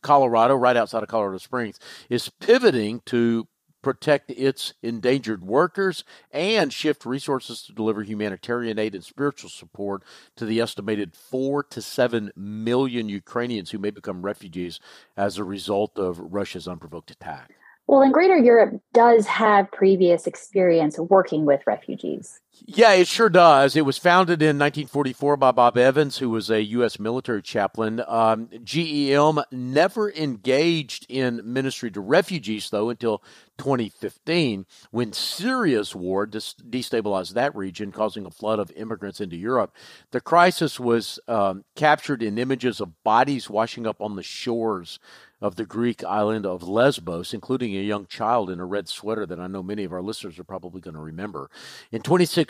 Colorado, 0.00 0.54
right 0.54 0.74
outside 0.74 1.02
of 1.02 1.10
Colorado 1.10 1.36
Springs, 1.36 1.78
is 2.08 2.30
pivoting 2.30 3.02
to 3.04 3.46
protect 3.82 4.30
its 4.30 4.72
endangered 4.82 5.44
workers, 5.44 6.02
and 6.30 6.72
shift 6.72 7.04
resources 7.04 7.60
to 7.64 7.74
deliver 7.74 8.02
humanitarian 8.02 8.78
aid 8.78 8.94
and 8.94 9.04
spiritual 9.04 9.50
support 9.50 10.02
to 10.34 10.46
the 10.46 10.62
estimated 10.62 11.14
4 11.14 11.62
to 11.64 11.82
7 11.82 12.32
million 12.34 13.10
Ukrainians 13.10 13.72
who 13.72 13.78
may 13.78 13.90
become 13.90 14.22
refugees 14.22 14.80
as 15.14 15.36
a 15.36 15.44
result 15.44 15.98
of 15.98 16.18
Russia's 16.18 16.66
unprovoked 16.66 17.10
attack. 17.10 17.52
Well, 17.86 18.02
and 18.02 18.14
Greater 18.14 18.36
Europe 18.36 18.80
does 18.92 19.26
have 19.26 19.70
previous 19.70 20.26
experience 20.26 20.98
working 20.98 21.44
with 21.44 21.66
refugees. 21.66 22.40
Yeah, 22.62 22.92
it 22.92 23.08
sure 23.08 23.28
does. 23.28 23.74
It 23.74 23.84
was 23.84 23.98
founded 23.98 24.40
in 24.40 24.58
1944 24.58 25.36
by 25.36 25.50
Bob 25.50 25.76
Evans, 25.76 26.18
who 26.18 26.30
was 26.30 26.50
a 26.50 26.62
U.S. 26.62 27.00
military 27.00 27.42
chaplain. 27.42 28.00
Um, 28.06 28.48
GEM 28.62 29.40
never 29.50 30.10
engaged 30.12 31.04
in 31.08 31.40
ministry 31.44 31.90
to 31.90 32.00
refugees, 32.00 32.70
though, 32.70 32.90
until 32.90 33.22
2015, 33.58 34.66
when 34.90 35.12
Syria's 35.12 35.94
war 35.94 36.26
destabilized 36.26 37.34
that 37.34 37.54
region, 37.56 37.92
causing 37.92 38.24
a 38.24 38.30
flood 38.30 38.58
of 38.58 38.70
immigrants 38.72 39.20
into 39.20 39.36
Europe. 39.36 39.74
The 40.12 40.20
crisis 40.20 40.78
was 40.78 41.18
um, 41.28 41.64
captured 41.74 42.22
in 42.22 42.38
images 42.38 42.80
of 42.80 43.02
bodies 43.04 43.50
washing 43.50 43.86
up 43.86 44.00
on 44.00 44.16
the 44.16 44.22
shores 44.22 44.98
of 45.44 45.56
the 45.56 45.66
Greek 45.66 46.02
island 46.04 46.46
of 46.46 46.62
Lesbos, 46.62 47.34
including 47.34 47.76
a 47.76 47.82
young 47.82 48.06
child 48.06 48.48
in 48.48 48.60
a 48.60 48.64
red 48.64 48.88
sweater 48.88 49.26
that 49.26 49.38
I 49.38 49.46
know 49.46 49.62
many 49.62 49.84
of 49.84 49.92
our 49.92 50.00
listeners 50.00 50.38
are 50.38 50.44
probably 50.44 50.80
going 50.80 50.94
to 50.94 51.00
remember. 51.00 51.50
In 51.92 52.00
2016, 52.00 52.43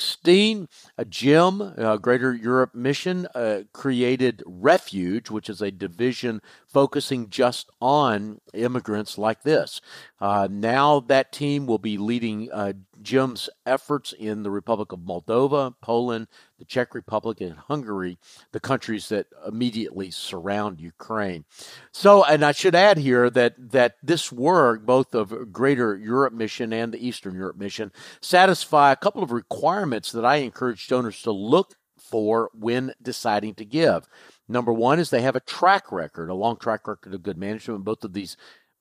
a 0.98 1.04
GEM, 1.04 1.60
a 1.76 1.98
Greater 1.98 2.34
Europe 2.34 2.74
Mission, 2.74 3.26
uh, 3.34 3.62
created 3.72 4.42
Refuge, 4.46 5.30
which 5.30 5.48
is 5.48 5.60
a 5.60 5.70
division 5.70 6.40
focusing 6.66 7.28
just 7.30 7.70
on 7.80 8.40
immigrants 8.52 9.18
like 9.18 9.42
this. 9.42 9.80
Uh, 10.20 10.48
now 10.50 11.00
that 11.00 11.32
team 11.32 11.66
will 11.66 11.78
be 11.78 11.98
leading 11.98 12.50
uh, 12.52 12.72
GEM's 13.02 13.48
efforts 13.66 14.12
in 14.12 14.42
the 14.42 14.50
Republic 14.50 14.92
of 14.92 15.00
Moldova, 15.00 15.74
Poland, 15.80 16.26
the 16.64 16.73
Czech 16.73 16.94
Republic, 16.94 17.40
and 17.40 17.56
Hungary, 17.56 18.18
the 18.52 18.61
countries 18.61 19.09
that 19.11 19.26
immediately 19.47 20.11
surround 20.11 20.80
Ukraine. 20.80 21.44
So, 21.92 22.25
and 22.25 22.44
I 22.44 22.52
should 22.52 22.75
add 22.75 22.99
here 22.99 23.28
that 23.30 23.54
that 23.73 23.97
this 24.02 24.33
work, 24.33 24.85
both 24.85 25.14
of 25.14 25.52
Greater 25.52 25.97
Europe 25.97 26.33
Mission 26.33 26.73
and 26.73 26.92
the 26.92 27.06
Eastern 27.06 27.35
Europe 27.35 27.56
Mission, 27.56 27.92
satisfy 28.21 28.92
a 28.92 28.97
couple 28.97 29.23
of 29.23 29.33
requirements 29.33 30.12
that 30.12 30.25
I 30.25 30.37
encourage 30.37 30.88
donors 30.88 31.21
to 31.23 31.33
look 31.33 31.75
for 31.99 32.50
when 32.54 32.92
deciding 33.02 33.54
to 33.54 33.64
give. 33.64 34.09
Number 34.49 34.73
one 34.73 34.99
is 34.99 35.11
they 35.11 35.23
have 35.23 35.37
a 35.37 35.40
track 35.40 35.90
record, 35.92 36.28
a 36.28 36.35
long 36.35 36.56
track 36.56 36.87
record 36.87 37.14
of 37.14 37.23
good 37.23 37.38
management. 37.38 37.85
Both 37.85 38.04
of 38.04 38.12
these 38.12 38.37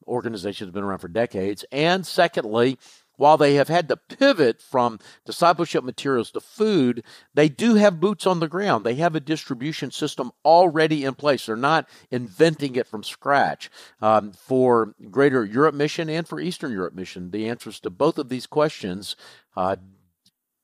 organizations 0.08 0.68
have 0.68 0.74
been 0.74 0.84
around 0.84 1.00
for 1.00 1.08
decades. 1.08 1.64
And 1.72 2.06
secondly, 2.06 2.78
while 3.18 3.38
they 3.38 3.56
have 3.56 3.68
had 3.68 3.88
to 3.90 3.98
pivot 3.98 4.62
from 4.62 5.00
discipleship 5.26 5.84
materials 5.84 6.32
to 6.32 6.40
food, 6.40 7.04
they 7.34 7.50
do 7.50 7.76
have 7.76 8.00
boots 8.00 8.26
on 8.26 8.40
the 8.40 8.48
ground. 8.48 8.84
They 8.84 8.96
have 8.96 9.16
a 9.16 9.20
distribution 9.20 9.92
system 9.92 10.32
already 10.44 11.04
in 11.06 11.16
place. 11.16 11.46
They're 11.46 11.56
not 11.56 11.88
inventing 12.12 12.76
it 12.76 12.88
from 12.88 13.04
scratch. 13.04 13.70
Um, 14.02 14.32
for 14.32 14.96
Greater 15.12 15.46
Europe 15.46 15.76
Mission 15.76 16.10
and 16.10 16.28
for 16.28 16.40
Eastern 16.40 16.72
Europe 16.72 16.94
Mission, 16.94 17.32
the 17.32 17.48
answers 17.50 17.80
to 17.82 17.90
both 17.90 18.18
of 18.18 18.30
these 18.30 18.48
questions 18.48 19.16
uh, 19.56 19.76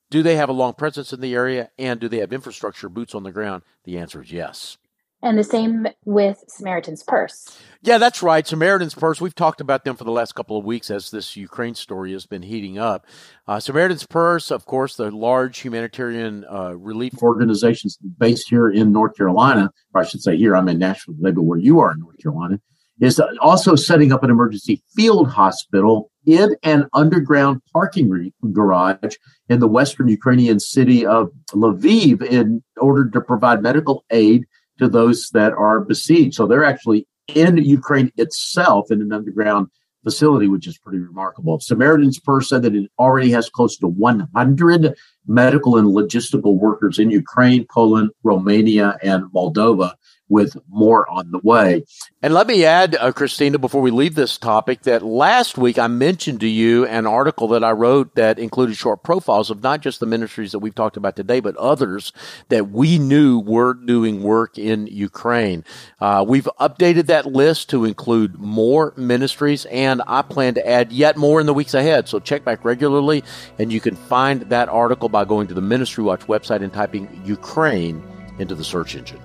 do 0.09 0.23
they 0.23 0.35
have 0.35 0.49
a 0.49 0.53
long 0.53 0.73
presence 0.73 1.13
in 1.13 1.21
the 1.21 1.35
area 1.35 1.69
and 1.77 1.99
do 1.99 2.07
they 2.07 2.17
have 2.17 2.33
infrastructure, 2.33 2.89
boots 2.89 3.13
on 3.13 3.23
the 3.23 3.31
ground? 3.31 3.63
The 3.83 3.97
answer 3.97 4.21
is 4.21 4.31
yes. 4.31 4.77
And 5.21 5.37
the 5.37 5.43
same 5.43 5.87
with 6.05 6.43
Samaritan's 6.47 7.03
Purse. 7.03 7.57
Yeah, 7.81 7.97
that's 7.97 8.23
right. 8.23 8.47
Samaritan's 8.47 8.95
Purse. 8.95 9.19
We've 9.19 9.35
talked 9.35 9.59
about 9.59 9.83
them 9.83 9.97
for 9.97 10.05
the 10.05 10.11
last 10.11 10.33
couple 10.33 10.57
of 10.57 10.63
weeks 10.63 10.89
as 10.89 11.11
this 11.11 11.35
Ukraine 11.35 11.75
story 11.75 12.13
has 12.13 12.25
been 12.25 12.41
heating 12.41 12.77
up. 12.77 13.05
Uh, 13.45 13.59
Samaritan's 13.59 14.05
Purse, 14.05 14.49
of 14.49 14.65
course, 14.65 14.95
the 14.95 15.11
large 15.11 15.59
humanitarian 15.59 16.45
uh, 16.49 16.73
relief 16.77 17.21
organizations 17.21 17.97
based 18.17 18.49
here 18.49 18.69
in 18.69 18.93
North 18.93 19.17
Carolina, 19.17 19.71
or 19.93 20.01
I 20.01 20.05
should 20.05 20.21
say 20.21 20.37
here, 20.37 20.55
I'm 20.55 20.69
in 20.69 20.79
Nashville, 20.79 21.15
maybe 21.19 21.41
where 21.41 21.59
you 21.59 21.79
are 21.79 21.91
in 21.91 21.99
North 21.99 22.17
Carolina, 22.21 22.61
is 23.01 23.21
also 23.41 23.75
setting 23.75 24.11
up 24.13 24.23
an 24.23 24.29
emergency 24.29 24.81
field 24.95 25.29
hospital 25.29 26.11
in 26.25 26.55
an 26.63 26.85
underground 26.93 27.61
parking 27.73 28.09
re- 28.09 28.33
garage 28.51 29.15
in 29.47 29.59
the 29.59 29.67
western 29.67 30.07
Ukrainian 30.07 30.59
city 30.59 31.05
of 31.05 31.29
Lviv 31.51 32.21
in 32.21 32.61
order 32.77 33.09
to 33.09 33.21
provide 33.21 33.61
medical 33.61 34.05
aid 34.11 34.45
to 34.79 34.87
those 34.87 35.29
that 35.31 35.53
are 35.53 35.79
besieged. 35.79 36.35
So 36.35 36.47
they're 36.47 36.65
actually 36.65 37.07
in 37.35 37.57
Ukraine 37.57 38.11
itself 38.17 38.91
in 38.91 39.01
an 39.01 39.13
underground 39.13 39.67
facility, 40.03 40.47
which 40.47 40.67
is 40.67 40.77
pretty 40.77 40.99
remarkable. 40.99 41.59
Samaritan's 41.59 42.19
Purse 42.19 42.49
said 42.49 42.61
that 42.63 42.75
it 42.75 42.89
already 42.97 43.31
has 43.31 43.49
close 43.49 43.77
to 43.77 43.87
100 43.87 44.95
medical 45.27 45.77
and 45.77 45.87
logistical 45.87 46.57
workers 46.57 46.99
in 46.99 47.11
Ukraine, 47.11 47.65
Poland, 47.69 48.11
Romania, 48.23 48.97
and 49.03 49.23
Moldova 49.33 49.93
with 50.29 50.55
more 50.69 51.09
on 51.09 51.31
the 51.31 51.39
way. 51.39 51.83
And 52.21 52.33
let 52.33 52.47
me 52.47 52.63
add, 52.63 52.95
uh, 52.95 53.11
Christina, 53.11 53.57
before 53.57 53.81
we 53.81 53.91
leave 53.91 54.15
this 54.15 54.37
topic, 54.37 54.83
that 54.83 55.01
last 55.03 55.57
week 55.57 55.79
I 55.79 55.87
mentioned 55.87 56.39
to 56.41 56.47
you 56.47 56.85
an 56.85 57.07
article 57.07 57.47
that 57.49 57.63
I 57.63 57.71
wrote 57.71 58.15
that 58.15 58.37
included 58.37 58.77
short 58.77 59.03
profiles 59.03 59.49
of 59.49 59.63
not 59.63 59.81
just 59.81 59.99
the 59.99 60.05
ministries 60.05 60.51
that 60.51 60.59
we've 60.59 60.75
talked 60.75 60.97
about 60.97 61.15
today, 61.15 61.39
but 61.39 61.55
others 61.57 62.13
that 62.49 62.69
we 62.69 62.99
knew 62.99 63.39
were 63.39 63.73
doing 63.73 64.21
work 64.21 64.57
in 64.57 64.87
Ukraine. 64.87 65.63
Uh, 65.99 66.23
we've 66.27 66.47
updated 66.59 67.07
that 67.07 67.25
list 67.25 67.69
to 67.71 67.85
include 67.85 68.39
more 68.39 68.93
ministries, 68.95 69.65
and 69.65 70.01
I 70.05 70.21
plan 70.21 70.53
to 70.55 70.67
add 70.67 70.91
yet 70.91 71.17
more 71.17 71.39
in 71.39 71.47
the 71.47 71.53
weeks 71.53 71.73
ahead. 71.73 72.07
So 72.07 72.19
check 72.19 72.43
back 72.45 72.63
regularly, 72.63 73.23
and 73.57 73.73
you 73.73 73.81
can 73.81 73.95
find 73.95 74.41
that 74.43 74.69
article 74.69 75.09
by 75.09 75.25
going 75.25 75.47
to 75.47 75.53
the 75.53 75.61
Ministry 75.61 76.03
Watch 76.03 76.21
website 76.27 76.61
and 76.61 76.71
typing 76.71 77.21
Ukraine 77.25 78.03
into 78.37 78.55
the 78.55 78.63
search 78.63 78.95
engine. 78.95 79.19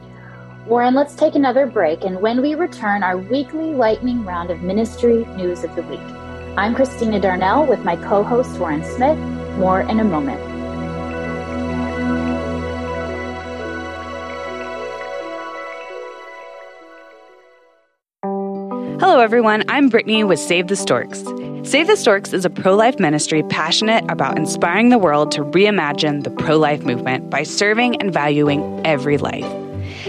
Warren, 0.66 0.94
let's 0.94 1.14
take 1.14 1.34
another 1.34 1.66
break, 1.66 2.04
and 2.04 2.22
when 2.22 2.40
we 2.40 2.54
return, 2.54 3.02
our 3.02 3.18
weekly 3.18 3.74
lightning 3.74 4.24
round 4.24 4.50
of 4.50 4.62
ministry 4.62 5.26
news 5.36 5.62
of 5.62 5.74
the 5.76 5.82
week. 5.82 6.00
I'm 6.56 6.74
Christina 6.74 7.20
Darnell 7.20 7.66
with 7.66 7.80
my 7.80 7.96
co 7.96 8.22
host 8.22 8.58
Warren 8.58 8.82
Smith. 8.82 9.18
More 9.58 9.82
in 9.82 10.00
a 10.00 10.04
moment. 10.04 10.40
Hello, 19.00 19.20
everyone. 19.20 19.64
I'm 19.68 19.90
Brittany 19.90 20.24
with 20.24 20.38
Save 20.38 20.68
the 20.68 20.76
Storks. 20.76 21.22
Save 21.62 21.88
the 21.88 21.96
Storks 21.96 22.32
is 22.32 22.46
a 22.46 22.50
pro 22.50 22.74
life 22.74 22.98
ministry 22.98 23.42
passionate 23.42 24.10
about 24.10 24.38
inspiring 24.38 24.88
the 24.88 24.98
world 24.98 25.30
to 25.32 25.44
reimagine 25.44 26.24
the 26.24 26.30
pro 26.30 26.56
life 26.56 26.84
movement 26.84 27.28
by 27.28 27.42
serving 27.42 28.00
and 28.00 28.14
valuing 28.14 28.80
every 28.86 29.18
life. 29.18 29.63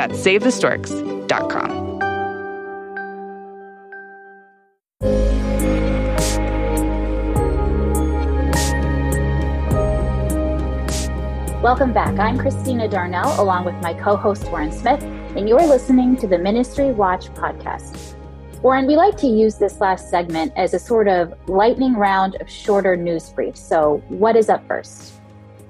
That's 0.00 0.18
SaveTheStorks.com. 0.20 1.98
Welcome 11.60 11.92
back. 11.92 12.18
I'm 12.18 12.38
Christina 12.38 12.88
Darnell, 12.88 13.38
along 13.38 13.66
with 13.66 13.74
my 13.82 13.92
co 13.92 14.16
host 14.16 14.44
Warren 14.44 14.72
Smith, 14.72 15.02
and 15.02 15.46
you're 15.46 15.66
listening 15.66 16.16
to 16.16 16.26
the 16.26 16.38
Ministry 16.38 16.92
Watch 16.92 17.26
podcast. 17.34 18.14
Warren, 18.62 18.86
we 18.86 18.96
like 18.96 19.18
to 19.18 19.26
use 19.26 19.58
this 19.58 19.82
last 19.82 20.08
segment 20.08 20.54
as 20.56 20.72
a 20.72 20.78
sort 20.78 21.08
of 21.08 21.34
lightning 21.46 21.92
round 21.92 22.40
of 22.40 22.48
shorter 22.48 22.96
news 22.96 23.28
briefs. 23.28 23.60
So, 23.60 24.02
what 24.08 24.34
is 24.34 24.48
up 24.48 24.66
first? 24.66 25.19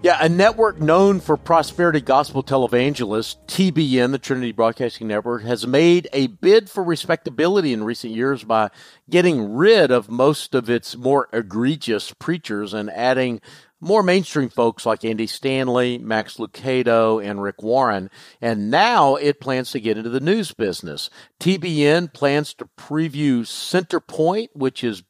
Yeah, 0.02 0.16
a 0.18 0.30
network 0.30 0.80
known 0.80 1.20
for 1.20 1.36
prosperity 1.36 2.00
gospel 2.00 2.42
televangelists, 2.42 3.36
TBN, 3.46 4.12
the 4.12 4.18
Trinity 4.18 4.50
Broadcasting 4.50 5.08
Network, 5.08 5.42
has 5.42 5.66
made 5.66 6.08
a 6.14 6.28
bid 6.28 6.70
for 6.70 6.82
respectability 6.82 7.74
in 7.74 7.84
recent 7.84 8.14
years 8.14 8.42
by 8.42 8.70
getting 9.10 9.52
rid 9.52 9.90
of 9.90 10.08
most 10.08 10.54
of 10.54 10.70
its 10.70 10.96
more 10.96 11.28
egregious 11.34 12.14
preachers 12.14 12.72
and 12.72 12.88
adding 12.88 13.42
more 13.78 14.02
mainstream 14.02 14.48
folks 14.48 14.86
like 14.86 15.04
Andy 15.04 15.26
Stanley, 15.26 15.98
Max 15.98 16.38
Lucado, 16.38 17.22
and 17.22 17.42
Rick 17.42 17.62
Warren. 17.62 18.08
And 18.40 18.70
now 18.70 19.16
it 19.16 19.38
plans 19.38 19.70
to 19.72 19.80
get 19.80 19.98
into 19.98 20.08
the 20.08 20.18
news 20.18 20.52
business. 20.52 21.10
TBN 21.40 22.14
plans 22.14 22.54
to 22.54 22.70
preview 22.78 23.40
Centerpoint, 23.40 24.48
which 24.54 24.82
is 24.82 25.02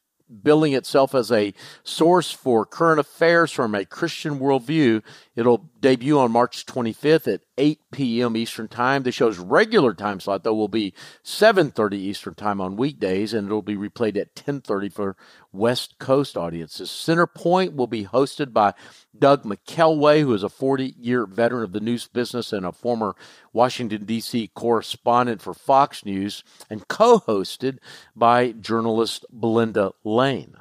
billing 0.43 0.73
itself 0.73 1.13
as 1.13 1.31
a 1.31 1.53
source 1.83 2.31
for 2.31 2.65
current 2.65 2.99
affairs 2.99 3.51
from 3.51 3.75
a 3.75 3.85
Christian 3.85 4.39
worldview. 4.39 5.03
It'll 5.33 5.69
debut 5.79 6.19
on 6.19 6.31
March 6.31 6.65
25th 6.65 7.33
at 7.33 7.41
8 7.57 7.79
p.m. 7.91 8.35
Eastern 8.35 8.67
Time. 8.67 9.03
The 9.03 9.13
show's 9.13 9.39
regular 9.39 9.93
time 9.93 10.19
slot, 10.19 10.43
though, 10.43 10.53
will 10.53 10.67
be 10.67 10.93
7.30 11.23 11.93
Eastern 11.93 12.35
Time 12.35 12.59
on 12.59 12.75
weekdays, 12.75 13.33
and 13.33 13.47
it'll 13.47 13.61
be 13.61 13.77
replayed 13.77 14.17
at 14.17 14.35
10.30 14.35 14.91
for 14.91 15.15
West 15.53 15.99
Coast 15.99 16.35
audiences. 16.35 16.91
Center 16.91 17.27
Point 17.27 17.75
will 17.75 17.87
be 17.87 18.05
hosted 18.05 18.51
by 18.51 18.73
Doug 19.17 19.43
McKelway, 19.43 20.19
who 20.19 20.33
is 20.33 20.43
a 20.43 20.49
40-year 20.49 21.25
veteran 21.25 21.63
of 21.63 21.71
the 21.71 21.79
news 21.79 22.07
business 22.07 22.51
and 22.51 22.65
a 22.65 22.73
former 22.73 23.15
Washington, 23.53 24.03
D.C. 24.03 24.49
correspondent 24.53 25.41
for 25.41 25.53
Fox 25.53 26.03
News, 26.03 26.43
and 26.69 26.87
co-hosted 26.89 27.77
by 28.15 28.51
journalist 28.51 29.25
Belinda 29.31 29.91
Lane. 30.03 30.55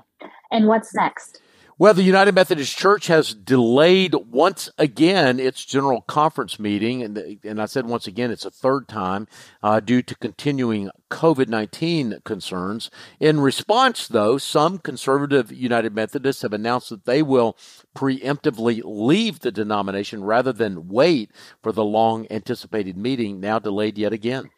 And 0.53 0.69
what's 0.69 0.95
next? 0.95 1.41
Well, 1.81 1.95
the 1.95 2.03
United 2.03 2.35
Methodist 2.35 2.77
Church 2.77 3.07
has 3.07 3.33
delayed 3.33 4.15
once 4.31 4.69
again 4.77 5.41
its 5.41 5.65
general 5.65 6.03
conference 6.03 6.59
meeting, 6.59 7.03
and, 7.03 7.39
and 7.43 7.59
I 7.59 7.65
said 7.65 7.87
once 7.87 8.07
again 8.07 8.31
it's 8.31 8.45
a 8.45 8.51
third 8.51 8.87
time 8.87 9.27
uh, 9.63 9.81
due 9.81 10.03
to 10.03 10.15
continuing 10.17 10.91
COVID 11.11 11.49
19 11.49 12.19
concerns. 12.23 12.91
In 13.19 13.41
response, 13.41 14.09
though, 14.09 14.37
some 14.37 14.77
conservative 14.77 15.51
United 15.51 15.95
Methodists 15.95 16.43
have 16.43 16.53
announced 16.53 16.91
that 16.91 17.07
they 17.07 17.23
will 17.23 17.57
preemptively 17.97 18.83
leave 18.85 19.41
the 19.41 19.51
denomination 19.51 20.23
rather 20.23 20.53
than 20.53 20.89
wait 20.89 21.31
for 21.63 21.73
the 21.73 21.83
long 21.83 22.27
anticipated 22.31 22.99
meeting, 22.99 23.41
now 23.41 23.59
delayed 23.59 23.97
yet 23.97 24.13
again. 24.13 24.51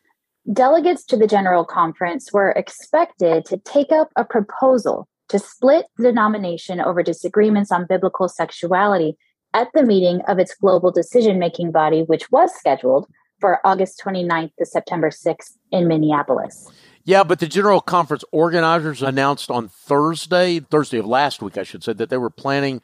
Delegates 0.52 1.04
to 1.04 1.16
the 1.16 1.28
General 1.28 1.64
Conference 1.64 2.32
were 2.32 2.50
expected 2.50 3.44
to 3.44 3.58
take 3.58 3.92
up 3.92 4.08
a 4.16 4.24
proposal 4.24 5.06
to 5.28 5.38
split 5.38 5.86
the 5.96 6.04
denomination 6.04 6.80
over 6.80 7.02
disagreements 7.02 7.72
on 7.72 7.86
biblical 7.86 8.28
sexuality 8.28 9.16
at 9.54 9.68
the 9.74 9.82
meeting 9.82 10.20
of 10.28 10.38
its 10.38 10.54
global 10.54 10.90
decision 10.90 11.38
making 11.38 11.72
body, 11.72 12.02
which 12.02 12.30
was 12.30 12.54
scheduled 12.54 13.06
for 13.40 13.60
August 13.66 14.00
29th 14.04 14.52
to 14.58 14.64
September 14.64 15.10
6th 15.10 15.56
in 15.70 15.88
Minneapolis. 15.88 16.70
Yeah, 17.04 17.24
but 17.24 17.40
the 17.40 17.48
General 17.48 17.80
Conference 17.80 18.24
organizers 18.30 19.02
announced 19.02 19.50
on 19.50 19.68
Thursday, 19.68 20.60
Thursday 20.60 20.98
of 20.98 21.06
last 21.06 21.42
week, 21.42 21.58
I 21.58 21.64
should 21.64 21.82
say, 21.82 21.92
that 21.94 22.10
they 22.10 22.16
were 22.16 22.30
planning 22.30 22.80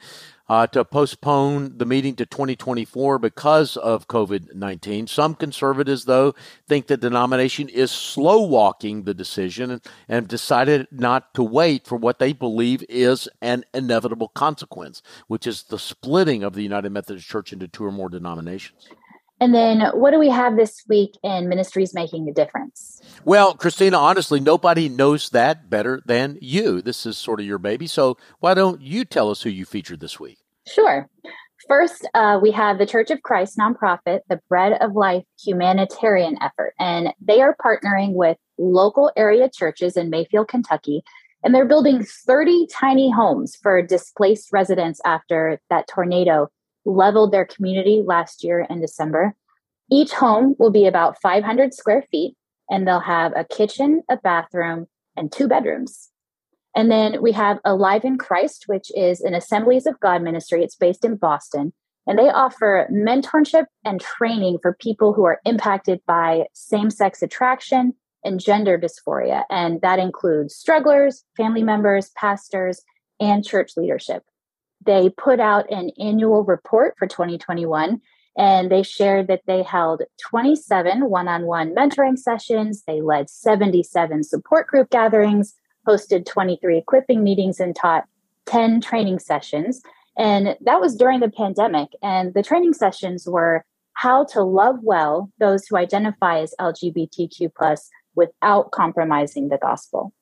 uh, 0.48 0.66
to 0.68 0.84
postpone 0.84 1.76
the 1.78 1.84
meeting 1.84 2.14
to 2.16 2.26
2024 2.26 3.18
because 3.18 3.76
of 3.76 4.08
COVID 4.08 4.54
19. 4.54 5.06
Some 5.06 5.34
conservatives, 5.34 6.04
though, 6.04 6.34
think 6.66 6.86
the 6.86 6.96
denomination 6.96 7.68
is 7.68 7.90
slow 7.90 8.42
walking 8.42 9.04
the 9.04 9.14
decision 9.14 9.70
and, 9.70 9.80
and 10.08 10.28
decided 10.28 10.86
not 10.90 11.34
to 11.34 11.42
wait 11.42 11.86
for 11.86 11.96
what 11.96 12.18
they 12.18 12.32
believe 12.32 12.84
is 12.88 13.28
an 13.42 13.64
inevitable 13.74 14.28
consequence, 14.28 15.02
which 15.26 15.46
is 15.46 15.64
the 15.64 15.78
splitting 15.78 16.42
of 16.42 16.54
the 16.54 16.62
United 16.62 16.90
Methodist 16.90 17.28
Church 17.28 17.52
into 17.52 17.68
two 17.68 17.84
or 17.84 17.92
more 17.92 18.08
denominations. 18.08 18.88
And 19.40 19.54
then 19.54 19.80
what 19.94 20.10
do 20.10 20.18
we 20.18 20.30
have 20.30 20.56
this 20.56 20.82
week 20.88 21.16
in 21.22 21.48
Ministries 21.48 21.94
Making 21.94 22.28
a 22.28 22.32
Difference? 22.32 23.00
Well, 23.24 23.54
Christina, 23.54 23.96
honestly, 23.96 24.40
nobody 24.40 24.88
knows 24.88 25.30
that 25.30 25.70
better 25.70 26.02
than 26.04 26.38
you. 26.40 26.82
This 26.82 27.06
is 27.06 27.16
sort 27.16 27.40
of 27.40 27.46
your 27.46 27.58
baby. 27.58 27.86
So 27.86 28.16
why 28.40 28.54
don't 28.54 28.80
you 28.80 29.04
tell 29.04 29.30
us 29.30 29.42
who 29.42 29.50
you 29.50 29.64
featured 29.64 30.00
this 30.00 30.18
week? 30.18 30.38
Sure. 30.66 31.08
First, 31.68 32.08
uh, 32.14 32.38
we 32.40 32.50
have 32.52 32.78
the 32.78 32.86
Church 32.86 33.10
of 33.10 33.22
Christ 33.22 33.58
nonprofit, 33.58 34.20
the 34.28 34.40
Bread 34.48 34.80
of 34.80 34.94
Life 34.94 35.24
humanitarian 35.44 36.36
effort, 36.40 36.72
and 36.78 37.12
they 37.20 37.40
are 37.40 37.56
partnering 37.62 38.14
with 38.14 38.38
local 38.58 39.12
area 39.16 39.50
churches 39.52 39.96
in 39.96 40.08
Mayfield, 40.08 40.48
Kentucky, 40.48 41.02
and 41.44 41.54
they're 41.54 41.66
building 41.66 42.04
30 42.04 42.68
tiny 42.72 43.10
homes 43.10 43.56
for 43.62 43.82
displaced 43.82 44.52
residents 44.52 45.00
after 45.04 45.60
that 45.68 45.86
tornado 45.88 46.48
leveled 46.88 47.32
their 47.32 47.44
community 47.44 48.02
last 48.04 48.42
year 48.42 48.66
in 48.68 48.80
December. 48.80 49.34
Each 49.90 50.12
home 50.12 50.54
will 50.58 50.70
be 50.70 50.86
about 50.86 51.20
500 51.20 51.74
square 51.74 52.04
feet, 52.10 52.36
and 52.70 52.86
they'll 52.86 53.00
have 53.00 53.32
a 53.36 53.44
kitchen, 53.44 54.02
a 54.10 54.16
bathroom, 54.16 54.86
and 55.16 55.30
two 55.30 55.48
bedrooms. 55.48 56.10
And 56.74 56.90
then 56.90 57.22
we 57.22 57.32
have 57.32 57.58
Alive 57.64 58.04
in 58.04 58.18
Christ, 58.18 58.64
which 58.66 58.90
is 58.94 59.20
an 59.20 59.34
Assemblies 59.34 59.86
of 59.86 59.98
God 60.00 60.22
ministry. 60.22 60.62
It's 60.62 60.76
based 60.76 61.04
in 61.04 61.16
Boston. 61.16 61.72
And 62.06 62.18
they 62.18 62.30
offer 62.30 62.88
mentorship 62.90 63.66
and 63.84 64.00
training 64.00 64.58
for 64.62 64.74
people 64.74 65.12
who 65.12 65.24
are 65.24 65.40
impacted 65.44 66.00
by 66.06 66.46
same 66.54 66.90
sex 66.90 67.22
attraction, 67.22 67.94
and 68.24 68.40
gender 68.40 68.78
dysphoria. 68.78 69.44
And 69.50 69.80
that 69.80 69.98
includes 69.98 70.54
strugglers, 70.54 71.24
family 71.36 71.62
members, 71.62 72.10
pastors, 72.10 72.82
and 73.20 73.44
church 73.44 73.72
leadership. 73.76 74.22
They 74.84 75.10
put 75.10 75.40
out 75.40 75.70
an 75.70 75.90
annual 75.98 76.44
report 76.44 76.94
for 76.98 77.06
2021 77.06 78.00
and 78.36 78.70
they 78.70 78.84
shared 78.84 79.26
that 79.26 79.42
they 79.46 79.62
held 79.64 80.02
27 80.30 81.10
one 81.10 81.26
on 81.26 81.44
one 81.46 81.74
mentoring 81.74 82.16
sessions. 82.16 82.84
They 82.86 83.00
led 83.00 83.28
77 83.28 84.22
support 84.22 84.68
group 84.68 84.90
gatherings, 84.90 85.54
hosted 85.86 86.24
23 86.24 86.78
equipping 86.78 87.24
meetings, 87.24 87.58
and 87.58 87.74
taught 87.74 88.04
10 88.46 88.80
training 88.80 89.18
sessions. 89.18 89.82
And 90.16 90.56
that 90.60 90.80
was 90.80 90.94
during 90.94 91.20
the 91.20 91.30
pandemic. 91.30 91.88
And 92.00 92.32
the 92.32 92.42
training 92.42 92.74
sessions 92.74 93.26
were 93.26 93.64
how 93.94 94.24
to 94.26 94.42
love 94.42 94.76
well 94.82 95.32
those 95.40 95.66
who 95.66 95.76
identify 95.76 96.38
as 96.38 96.54
LGBTQ 96.60 97.50
plus 97.56 97.88
without 98.14 98.70
compromising 98.70 99.48
the 99.48 99.58
gospel. 99.58 100.12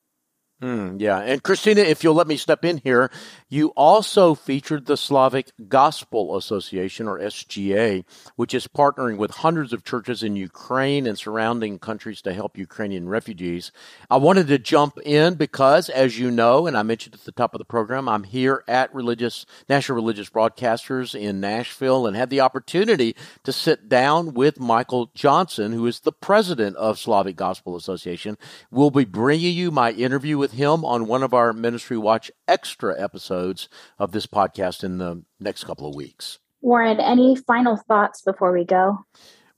Mm, 0.62 1.03
yeah. 1.03 1.19
And 1.19 1.42
Christina, 1.42 1.83
if 1.83 2.03
you'll 2.03 2.14
let 2.14 2.27
me 2.27 2.38
step 2.38 2.64
in 2.64 2.79
here, 2.79 3.11
you 3.51 3.69
also 3.77 4.35
featured 4.35 4.87
the 4.87 4.97
Slavic 4.97 5.53
Gospel 5.69 6.35
Association, 6.35 7.07
or 7.07 7.19
SGA, 7.19 8.07
which 8.37 8.55
is 8.55 8.66
partnering 8.66 9.19
with 9.19 9.31
hundreds 9.33 9.75
of 9.75 9.85
churches 9.85 10.23
in 10.23 10.35
Ukraine 10.35 11.07
and 11.07 11.19
surrounding 11.19 11.79
countries 11.79 12.23
to 12.23 12.33
help 12.33 12.57
Ukrainian 12.57 13.07
refugees. 13.07 13.71
I 14.09 14.16
wanted 14.16 14.47
to 14.47 14.59
jump 14.59 14.99
in 15.05 15.35
because, 15.35 15.90
as 15.90 16.19
you 16.19 16.31
know, 16.31 16.66
and 16.66 16.75
I 16.75 16.83
mentioned 16.83 17.16
at 17.16 17.25
the 17.25 17.33
top 17.33 17.55
of 17.55 17.59
the 17.59 17.66
program, 17.66 18.09
I'm 18.09 18.25
here 18.25 18.64
at 18.66 18.95
Religious 18.95 19.45
National 19.69 19.97
Religious 19.97 20.31
Broadcasters 20.31 21.14
in 21.14 21.38
Nashville 21.38 22.07
and 22.07 22.16
had 22.16 22.31
the 22.31 22.40
opportunity 22.40 23.14
to 23.45 23.53
sit 23.53 23.90
down 23.90 24.33
with 24.33 24.59
Michael 24.59 25.11
Johnson, 25.14 25.73
who 25.73 25.87
is 25.87 26.01
the 26.01 26.12
president 26.12 26.77
of 26.77 26.99
Slavic 26.99 27.37
Gospel 27.37 27.77
Association. 27.77 28.38
We'll 28.71 28.90
be 28.90 29.05
bringing 29.05 29.55
you 29.55 29.71
my 29.71 29.92
interview 29.92 30.38
with 30.38 30.46
with 30.47 30.53
him 30.53 30.85
on 30.85 31.09
one 31.09 31.25
of 31.25 31.35
our 31.35 31.53
Ministry 31.53 31.99
Watch 31.99 32.31
extra 32.47 32.95
episodes 33.03 33.69
of 33.99 34.13
this 34.13 34.29
podcast 34.29 34.85
in 34.85 34.99
the 34.99 35.25
next 35.41 35.65
couple 35.65 35.89
of 35.89 35.97
weeks. 35.97 36.39
Warren, 36.61 37.01
any 37.01 37.35
final 37.35 37.77
thoughts 37.77 38.23
before 38.23 38.53
we 38.53 38.65
go? 38.65 38.97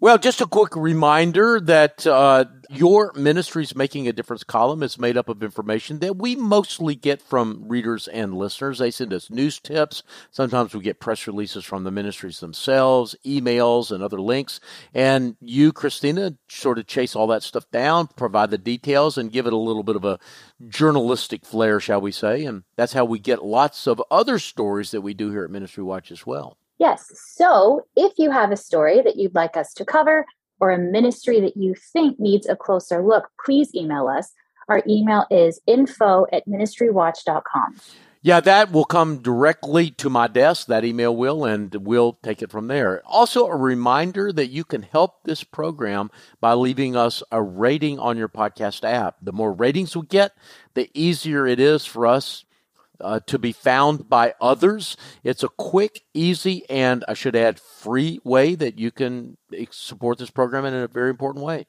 Well, 0.01 0.17
just 0.17 0.41
a 0.41 0.47
quick 0.47 0.77
reminder 0.77 1.59
that 1.59 2.07
uh, 2.07 2.45
your 2.71 3.13
ministry's 3.17 3.75
Making 3.75 4.07
a 4.07 4.13
Difference 4.13 4.45
column 4.45 4.85
is 4.85 4.97
made 4.97 5.17
up 5.17 5.29
of 5.29 5.43
information 5.43 5.99
that 5.99 6.17
we 6.17 6.37
mostly 6.37 6.95
get 6.95 7.21
from 7.21 7.65
readers 7.67 8.07
and 8.07 8.33
listeners. 8.33 8.79
They 8.79 8.93
send 8.93 9.13
us 9.13 9.29
news 9.29 9.59
tips. 9.59 10.05
Sometimes 10.31 10.73
we 10.73 10.83
get 10.83 11.01
press 11.01 11.27
releases 11.27 11.65
from 11.65 11.83
the 11.83 11.91
ministries 11.91 12.39
themselves, 12.39 13.17
emails, 13.27 13.91
and 13.91 14.01
other 14.01 14.21
links. 14.21 14.61
And 14.95 15.35
you, 15.41 15.73
Christina, 15.73 16.35
sort 16.49 16.79
of 16.79 16.87
chase 16.87 17.17
all 17.17 17.27
that 17.27 17.43
stuff 17.43 17.69
down, 17.73 18.07
provide 18.07 18.53
the 18.53 18.59
details, 18.59 19.19
and 19.19 19.33
give 19.33 19.49
it 19.49 19.53
a 19.53 19.57
little 19.57 19.83
bit 19.83 19.97
of 19.97 20.05
a 20.05 20.21
journalistic 20.69 21.45
flair, 21.45 21.81
shall 21.81 22.01
we 22.01 22.13
say. 22.13 22.45
And 22.45 22.63
that's 22.77 22.93
how 22.93 23.05
we 23.05 23.19
get 23.19 23.45
lots 23.45 23.89
of 23.89 24.01
other 24.13 24.39
stories 24.39 24.93
that 24.93 25.01
we 25.01 25.13
do 25.13 25.33
here 25.33 25.43
at 25.43 25.51
Ministry 25.51 25.83
Watch 25.83 26.13
as 26.13 26.25
well. 26.25 26.57
Yes. 26.79 27.11
So 27.37 27.87
if 27.97 28.13
you 28.19 28.31
have 28.31 28.53
a 28.53 28.57
story 28.57 29.03
that 29.03 29.17
you'd 29.17 29.35
like 29.35 29.57
us 29.57 29.73
to 29.75 29.85
cover 29.85 30.27
or 30.61 30.71
a 30.71 30.79
ministry 30.79 31.41
that 31.41 31.57
you 31.57 31.75
think 31.93 32.19
needs 32.19 32.49
a 32.49 32.57
closer 32.57 33.03
look, 33.03 33.29
please 33.45 33.75
email 33.75 34.09
us. 34.09 34.33
Our 34.69 34.83
email 34.89 35.27
is 35.31 35.61
info 35.67 36.27
at 36.33 36.47
ministrywatch.com. 36.47 37.77
Yeah, 38.21 38.41
that 38.41 38.73
will 38.73 38.85
come 38.85 39.19
directly 39.19 39.91
to 39.93 40.11
my 40.11 40.27
desk. 40.27 40.67
That 40.67 40.85
email 40.85 41.15
will, 41.15 41.45
and 41.45 41.73
we'll 41.75 42.19
take 42.23 42.43
it 42.43 42.51
from 42.51 42.67
there. 42.67 43.01
Also, 43.07 43.47
a 43.47 43.57
reminder 43.57 44.33
that 44.33 44.49
you 44.49 44.65
can 44.65 44.83
help 44.83 45.23
this 45.23 45.45
program 45.45 46.11
by 46.41 46.55
leaving 46.55 46.97
us 46.97 47.23
a 47.31 47.41
rating 47.41 48.01
on 48.01 48.19
your 48.19 48.29
podcast 48.29 48.83
app. 48.83 49.17
The 49.23 49.33
more 49.33 49.53
ratings 49.53 49.97
we 49.97 50.05
get, 50.05 50.33
the 50.75 50.91
easier 50.95 51.47
it 51.47 51.61
is 51.61 51.87
for 51.87 52.07
us 52.07 52.45
uh, 53.01 53.21
to 53.27 53.39
be 53.39 53.53
found 53.53 54.09
by 54.09 54.35
others. 54.41 54.97
It's 55.23 55.43
a 55.43 55.49
quick, 55.49 56.03
easy, 56.15 56.69
and 56.69 57.05
I 57.09 57.15
should 57.15 57.37
add, 57.37 57.61
free 57.61 58.21
way 58.25 58.55
that 58.55 58.79
you 58.79 58.91
can 58.91 59.37
support 59.71 60.19
this 60.19 60.31
program 60.31 60.65
in 60.65 60.75
a 60.75 60.89
very 60.89 61.11
important 61.11 61.45
way. 61.45 61.67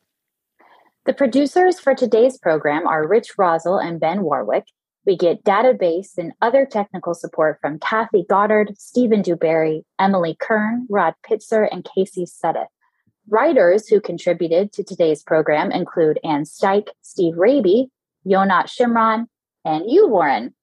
The 1.06 1.14
producers 1.14 1.80
for 1.80 1.96
today's 1.96 2.38
program 2.38 2.86
are 2.86 3.08
Rich 3.08 3.38
Rosell 3.38 3.80
and 3.84 4.00
Ben 4.00 4.22
Warwick. 4.22 4.66
We 5.06 5.16
get 5.18 5.44
database 5.44 6.18
and 6.18 6.34
other 6.42 6.66
technical 6.66 7.14
support 7.14 7.58
from 7.62 7.80
Kathy 7.80 8.26
Goddard, 8.30 8.74
Stephen 8.78 9.22
Dewberry, 9.22 9.86
Emily 9.98 10.36
Kern, 10.40 10.86
Rod 10.90 11.16
Pitzer, 11.28 11.68
and 11.72 11.88
Casey 11.96 12.26
Suddeth. 12.26 12.68
Writers 13.28 13.88
who 13.88 14.02
contributed 14.02 14.72
to 14.74 14.84
today's 14.84 15.24
program 15.24 15.72
include 15.72 16.20
Ann 16.24 16.44
Steich, 16.44 16.90
Steve 17.02 17.36
Rabey, 17.36 17.88
Yonat 18.28 18.66
Shimron, 18.68 19.26
and 19.66 19.90
you, 19.90 20.08
Warren. 20.08 20.54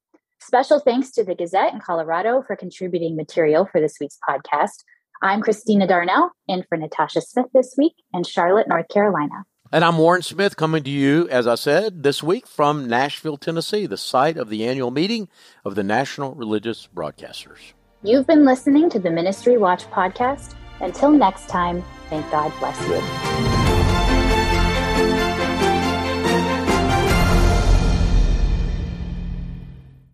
Special 0.40 0.79
thanks 0.79 1.11
to 1.12 1.25
the 1.25 1.35
Gazette 1.35 1.72
in 1.72 1.81
Colorado 1.81 2.42
for 2.46 2.57
contributing 2.57 3.16
material 3.16 3.66
for 3.70 3.81
this 3.81 3.96
week's 4.01 4.18
podcast. 4.29 4.85
I'm 5.22 5.40
Christina 5.40 5.87
Darnell, 5.87 6.31
in 6.46 6.62
for 6.68 6.77
Natasha 6.77 7.22
Smith 7.22 7.46
this 7.55 7.75
week 7.79 7.94
in 8.12 8.22
Charlotte, 8.22 8.68
North 8.68 8.88
Carolina. 8.88 9.44
And 9.72 9.85
I'm 9.85 9.99
Warren 9.99 10.22
Smith 10.22 10.57
coming 10.57 10.85
to 10.85 10.90
you, 10.90 11.29
as 11.29 11.46
I 11.46 11.57
said, 11.57 12.03
this 12.03 12.22
week 12.22 12.46
from 12.46 12.87
Nashville, 12.87 13.37
Tennessee, 13.37 13.87
the 13.87 13.96
site 13.96 14.37
of 14.37 14.49
the 14.49 14.66
annual 14.66 14.90
meeting 14.90 15.29
of 15.64 15.75
the 15.75 15.83
National 15.83 16.35
Religious 16.35 16.88
Broadcasters. 16.94 17.72
You've 18.03 18.27
been 18.27 18.44
listening 18.44 18.90
to 18.90 19.01
the 19.01 19.11
Ministry 19.11 19.57
Watch 19.57 19.85
podcast. 19.90 20.55
Until 20.81 21.11
next 21.11 21.49
time, 21.49 21.83
thank 22.11 22.31
God 22.31 22.53
bless 22.61 22.81
you. 22.87 23.86